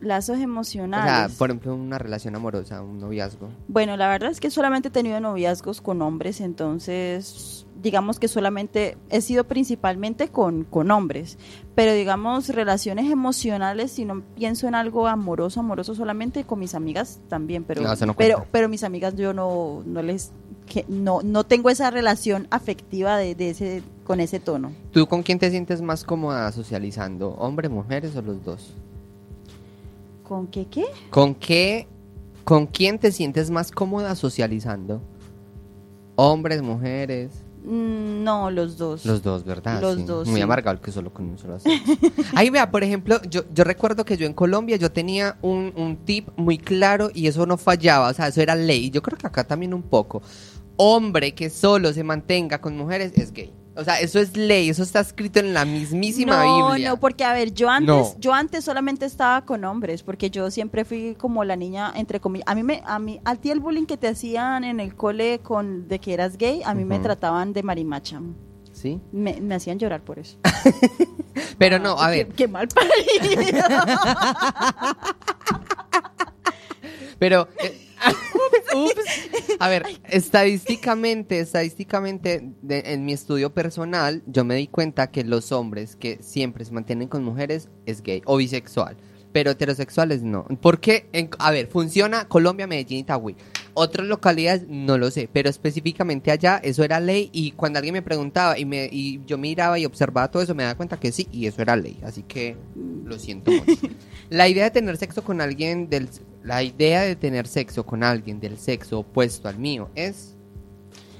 [0.00, 1.36] Lazos O sea, emocionales.
[1.36, 3.48] por ejemplo, una relación amorosa, un noviazgo.
[3.68, 8.96] Bueno, la verdad es que solamente he tenido noviazgos con hombres, entonces digamos que solamente
[9.08, 11.38] he sido principalmente con, con hombres,
[11.74, 17.20] pero digamos relaciones emocionales, si no pienso en algo amoroso, amoroso solamente con mis amigas
[17.28, 20.32] también, pero No, eso no pero, mis amigas yo no, no les
[20.66, 24.72] que no, no tengo esa relación afectiva de, de ese con ese tono.
[24.90, 27.30] ¿Tú con quién te sientes más cómoda socializando?
[27.38, 28.74] ¿Hombre, mujeres o los dos?
[30.26, 30.84] ¿Con qué qué?
[31.10, 31.86] ¿Con qué
[32.44, 35.00] con quién te sientes más cómoda socializando?
[36.16, 37.30] ¿Hombres, mujeres?
[37.64, 39.04] Mm, No, los dos.
[39.06, 39.80] Los dos, ¿verdad?
[39.80, 40.02] Los Sí.
[40.04, 40.42] dos, Muy sí.
[40.42, 41.58] amargado que solo con un solo.
[42.34, 45.96] Ahí vea, por ejemplo, yo, yo recuerdo que yo en Colombia yo tenía un, un
[46.04, 48.90] tip muy claro y eso no fallaba, o sea, eso era ley.
[48.90, 50.22] Yo creo que acá también un poco.
[50.76, 53.52] Hombre que solo se mantenga con mujeres es gay.
[53.80, 56.90] O sea, eso es ley, eso está escrito en la mismísima no, Biblia.
[56.90, 58.12] no, porque a ver, yo antes, No.
[58.18, 62.48] yo antes solamente estaba con hombres, porque yo siempre fui como la niña entre comillas.
[62.48, 65.38] A mí me, a mí, a ti el bullying que te hacían en el cole
[65.38, 68.20] con de que eras gay, a mí me trataban de marimacha.
[68.72, 69.00] Sí.
[69.12, 70.38] Me, me hacían llorar por eso.
[71.58, 73.58] Pero no, a Qué- ver, Qué, mal parido.
[77.18, 77.87] Pero, eh,
[78.84, 79.56] ups.
[79.58, 85.52] a ver, estadísticamente, estadísticamente, de- en mi estudio personal, yo me di cuenta que los
[85.52, 88.96] hombres que siempre se mantienen con mujeres es gay o bisexual,
[89.32, 90.46] pero heterosexuales no.
[90.60, 93.36] Porque, en- a ver, funciona Colombia, Medellín y Tagüí.
[93.74, 98.02] Otras localidades no lo sé, pero específicamente allá eso era ley y cuando alguien me
[98.02, 101.28] preguntaba y, me, y yo miraba y observaba todo eso me daba cuenta que sí
[101.30, 102.56] y eso era ley, así que
[103.04, 103.86] lo siento mucho.
[104.30, 106.08] La idea de tener sexo con alguien del
[106.42, 110.34] la idea de tener sexo con alguien del sexo opuesto al mío es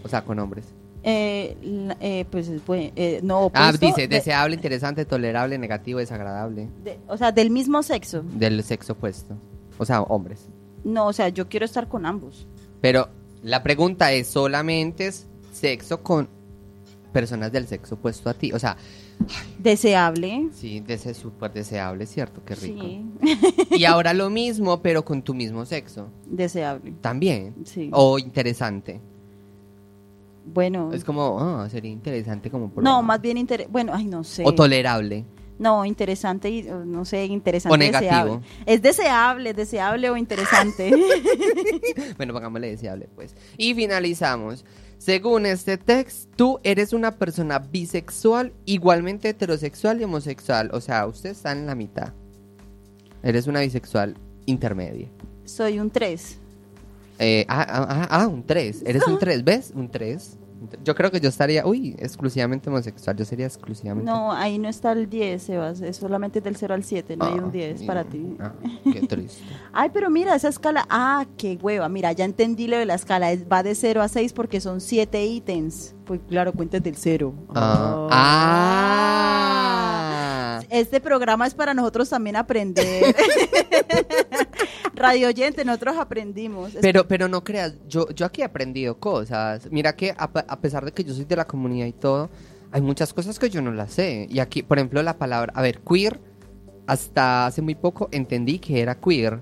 [0.04, 0.64] o sea, con hombres.
[1.02, 1.56] Eh,
[2.00, 7.16] eh, pues eh, no Ah, opuesto, dice de- deseable, interesante, tolerable, negativo, desagradable de- o
[7.16, 8.22] sea, del mismo sexo.
[8.22, 9.36] del sexo opuesto.
[9.78, 10.48] O sea, hombres.
[10.84, 12.46] No, o sea, yo quiero estar con ambos.
[12.80, 13.08] Pero
[13.42, 16.28] la pregunta es solamente es sexo con
[17.12, 18.76] personas del sexo opuesto a ti, o sea,
[19.58, 20.48] Deseable.
[20.52, 22.42] sí, dese súper deseable, ¿cierto?
[22.44, 22.82] Qué rico.
[22.82, 23.04] Sí,
[23.76, 26.08] Y ahora lo mismo, pero con tu mismo sexo.
[26.26, 26.94] deseable.
[27.00, 27.54] También.
[27.64, 27.90] Sí.
[27.92, 29.00] O interesante.
[30.46, 30.92] Bueno.
[30.92, 32.82] Es como, ah, sería interesante como Mm.
[32.82, 34.44] No, más bien inter bueno, ay, no sé.
[34.46, 35.24] O tolerable.
[35.58, 37.74] No, interesante y uh, no sé, interesante.
[37.74, 38.10] O negativo.
[38.10, 38.46] deseable.
[38.64, 40.92] Es deseable, deseable o interesante.
[42.16, 43.34] bueno, pongámosle deseable, pues.
[43.56, 44.64] Y finalizamos.
[44.98, 50.70] Según este texto, tú eres una persona bisexual, igualmente heterosexual y homosexual.
[50.72, 52.12] O sea, usted está en la mitad.
[53.22, 55.08] Eres una bisexual intermedia.
[55.44, 56.38] Soy un 3.
[57.20, 58.82] Eh, ah, ah, ah, ah, un 3.
[58.84, 59.72] Eres un 3, ¿ves?
[59.74, 60.36] Un 3.
[60.84, 63.16] Yo creo que yo estaría, uy, exclusivamente homosexual.
[63.16, 64.10] Yo sería exclusivamente.
[64.10, 65.80] No, ahí no está el 10, Sebas.
[65.80, 67.16] Es solamente del 0 al 7.
[67.16, 68.36] No hay un 10 para ti.
[68.40, 68.52] Ah,
[68.92, 69.42] qué triste.
[69.72, 70.84] Ay, pero mira, esa escala.
[70.90, 71.88] Ah, qué hueva.
[71.88, 73.30] Mira, ya entendí lo de la escala.
[73.32, 75.94] Es- va de 0 a 6 porque son 7 ítems.
[76.04, 77.32] Pues claro, cuentas del 0.
[77.54, 78.08] Ah.
[79.30, 80.60] Ah.
[80.70, 83.14] Este programa es para nosotros también aprender.
[84.98, 86.72] Radio oyente, nosotros aprendimos.
[86.80, 89.68] Pero, pero no creas, yo, yo aquí he aprendido cosas.
[89.70, 92.28] Mira que a, a pesar de que yo soy de la comunidad y todo,
[92.72, 94.26] hay muchas cosas que yo no las sé.
[94.30, 96.20] Y aquí, por ejemplo, la palabra, a ver, queer,
[96.86, 99.40] hasta hace muy poco entendí que era queer.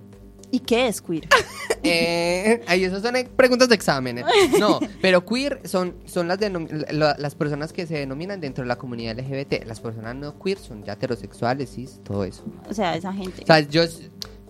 [0.51, 1.29] ¿Y qué es queer?
[1.89, 4.19] Eh, esas son eh, preguntas de examen.
[4.19, 4.25] eh.
[4.59, 6.41] No, pero queer son, son las,
[6.91, 9.65] la- las personas que se denominan dentro de la comunidad LGBT.
[9.67, 12.43] Las personas no queer son ya heterosexuales, cis, todo eso.
[12.69, 13.43] O sea, esa gente.
[13.45, 13.83] O sea, yo,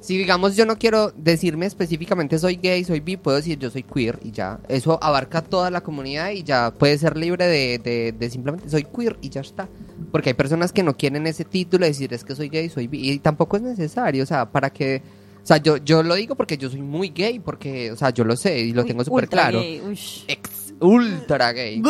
[0.06, 3.82] si digamos yo no quiero decirme específicamente soy gay, soy bi, puedo decir yo soy
[3.82, 4.60] queer y ya.
[4.68, 8.84] Eso abarca toda la comunidad y ya puede ser libre de, de- de simplemente soy
[8.84, 9.68] queer y ya está.
[10.12, 12.86] Porque hay personas que no quieren ese título de decir es que soy gay, soy
[12.86, 13.10] bi.
[13.10, 15.02] Y tampoco es necesario, o sea, para que...
[15.42, 18.24] O sea, yo, yo lo digo porque yo soy muy gay, porque, o sea, yo
[18.24, 19.60] lo sé y lo Uy, tengo súper claro.
[19.60, 19.80] gay.
[20.28, 21.82] Ex ultra gay.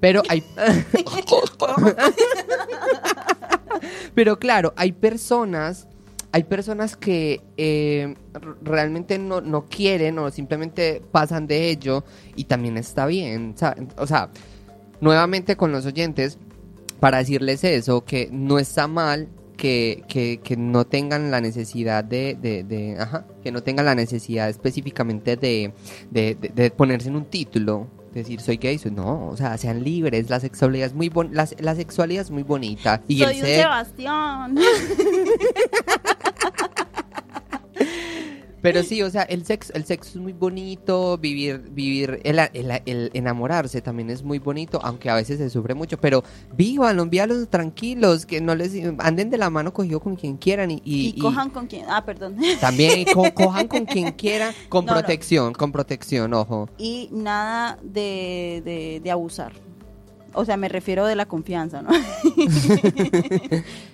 [0.00, 0.42] Pero hay...
[4.14, 5.86] Pero claro, hay personas,
[6.32, 8.14] hay personas que eh,
[8.62, 12.04] realmente no, no quieren o simplemente pasan de ello
[12.36, 13.54] y también está bien.
[13.96, 14.28] O sea,
[15.00, 16.38] nuevamente con los oyentes,
[17.00, 22.36] para decirles eso, que no está mal que, que, que no tengan la necesidad de,
[22.40, 25.72] de, de- ajá, que no tengan la necesidad específicamente de-
[26.10, 27.88] de ponerse en un título,
[28.18, 31.48] decir soy gay, soy no, o sea, sean libres, la sexualidad es muy bon la,
[31.58, 34.58] la sexualidad es muy bonita y Soy el un Sebastián.
[38.60, 42.82] Pero sí, o sea, el sexo, el sexo es muy bonito, vivir, vivir, el, el-
[42.86, 46.24] el enamorarse también es muy bonito, aunque a veces se sufre mucho, pero
[46.56, 50.82] vívanlo, envíalos tranquilos, que no les anden de la mano cogido con quien quieran y,
[50.84, 51.84] Y, y- y cojan con quien.
[51.88, 52.36] Ah, perdón.
[52.60, 54.98] también co- cojan con quien quieran, con No, no.
[54.98, 56.68] protección, con protección, ojo.
[56.78, 59.52] Y nada de, de, de abusar.
[60.34, 61.90] O sea, me refiero de la confianza, ¿no?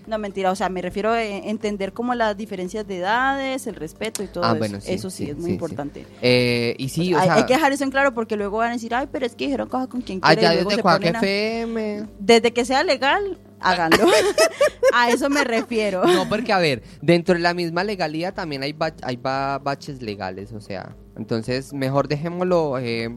[0.07, 0.51] no, mentira.
[0.51, 4.45] O sea, me refiero a entender como las diferencias de edades, el respeto y todo
[4.45, 4.59] Ah, eso.
[4.59, 6.07] bueno, sí, eso sí, sí, es muy sí, importante.
[6.23, 8.59] Eh, y sí, O o sea, hay, hay que dejar eso en claro porque luego
[8.59, 10.41] van a decir, ay, pero es que dijeron coja con quien quiera.
[10.41, 12.07] allá y luego desde Cuac a- FM.
[12.19, 14.05] Desde que sea legal, háganlo.
[14.93, 16.05] a eso me refiero.
[16.05, 20.03] No, porque a ver, dentro de la misma legalidad también hay, ba- hay ba- baches
[20.03, 23.17] legales, o sea, entonces mejor dejémoslo, eh,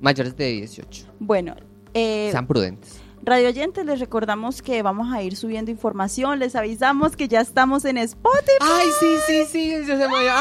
[0.00, 1.06] mayores de 18.
[1.18, 1.54] Bueno,
[1.94, 3.00] eh, Sean prudentes.
[3.22, 7.84] Radio Oyentes, les recordamos que vamos a ir subiendo información, les avisamos que ya estamos
[7.84, 8.58] en Spotify.
[8.60, 10.40] Ay, sí, sí, sí, eso se me ¡Ah!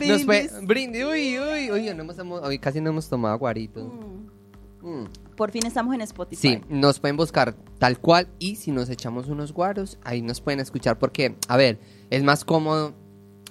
[0.06, 3.84] Nos fue, brindis, uy, uy, uy, no hemos, hoy casi no hemos tomado guarito.
[3.84, 4.12] Mm,
[4.82, 5.04] Mm.
[5.36, 6.40] Por fin estamos en Spotify.
[6.40, 10.60] Sí, nos pueden buscar tal cual y si nos echamos unos guaros, ahí nos pueden
[10.60, 11.80] escuchar porque, a ver,
[12.10, 12.94] es más cómodo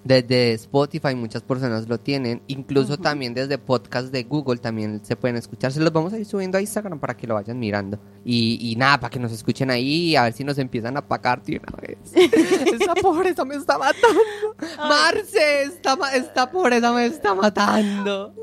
[0.04, 5.38] desde Spotify, muchas personas lo tienen, incluso también desde podcast de Google también se pueden
[5.38, 8.58] escuchar, se los vamos a ir subiendo a Instagram para que lo vayan mirando y,
[8.72, 11.60] y nada, para que nos escuchen ahí, a ver si nos empiezan a pagar de
[11.60, 11.98] una vez.
[12.74, 14.20] esta pobreza me está matando.
[14.78, 18.34] Marce, esta, esta pobreza me está matando.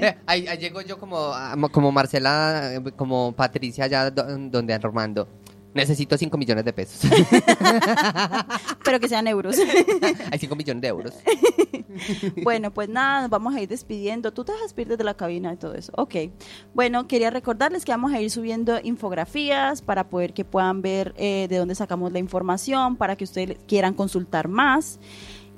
[0.00, 4.74] Eh, ahí, ahí llego yo como, ah, como Marcela, eh, como Patricia allá do- donde
[4.74, 5.28] Armando.
[5.76, 7.10] Necesito 5 millones de pesos.
[8.84, 9.56] Pero que sean euros.
[10.32, 11.14] Hay 5 millones de euros.
[12.42, 14.32] bueno, pues nada, nos vamos a ir despidiendo.
[14.32, 15.92] Tú te vas a despedir desde la cabina y todo eso.
[15.96, 16.14] Ok.
[16.72, 21.46] Bueno, quería recordarles que vamos a ir subiendo infografías para poder que puedan ver eh,
[21.50, 24.98] de dónde sacamos la información, para que ustedes quieran consultar más.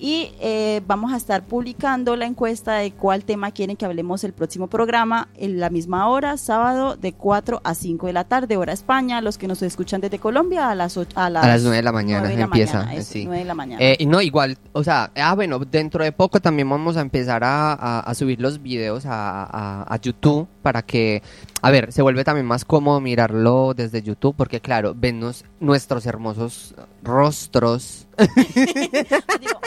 [0.01, 4.33] Y eh, vamos a estar publicando la encuesta de cuál tema quieren que hablemos el
[4.33, 8.73] próximo programa en la misma hora, sábado de 4 a 5 de la tarde, hora
[8.73, 9.21] España.
[9.21, 11.83] Los que nos escuchan desde Colombia a las, och- a las, A las 9 de
[11.83, 12.79] la mañana nueve de la empieza.
[12.79, 13.25] mañana, eso, sí.
[13.25, 13.83] 9 de la mañana.
[13.85, 17.43] Eh, y no, igual, o sea, ah, bueno, dentro de poco también vamos a empezar
[17.43, 21.25] a, a- a subir los videos a, YouTube para que,
[21.61, 26.75] a ver, se vuelve también más cómodo mirarlo desde YouTube porque, claro, vennos nuestros hermosos
[27.03, 28.05] rostros,
[28.55, 29.61] Digo,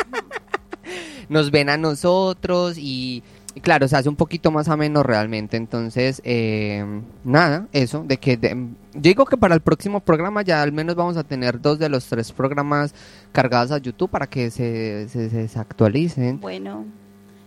[1.29, 3.23] nos ven a nosotros y,
[3.55, 5.57] y claro, se hace un poquito más ameno realmente.
[5.57, 6.85] Entonces, eh,
[7.23, 8.49] nada, eso, de que de-
[8.93, 11.89] yo digo que para el próximo programa ya al menos vamos a tener dos de
[11.89, 12.93] los tres programas
[13.31, 16.39] cargados a YouTube para que se, se, se- se actualicen.
[16.41, 16.85] bueno,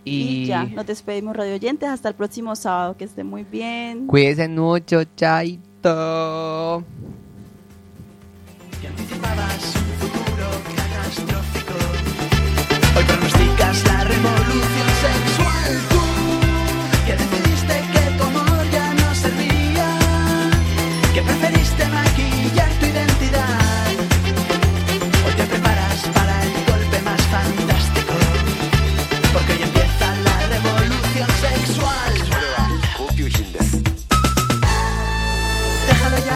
[0.06, 4.06] Y, Y ya, nos despedimos radio oyentes hasta el próximo sábado, que estén muy bien.
[4.06, 6.84] cuídense mucho, chaito.
[8.80, 11.63] que anticipabas un futuro catastrófico.
[13.74, 15.80] Pronosticas la revolución sexual.
[15.90, 16.00] Tú
[17.06, 19.88] que decidiste que tu amor ya no servía,
[21.12, 21.22] que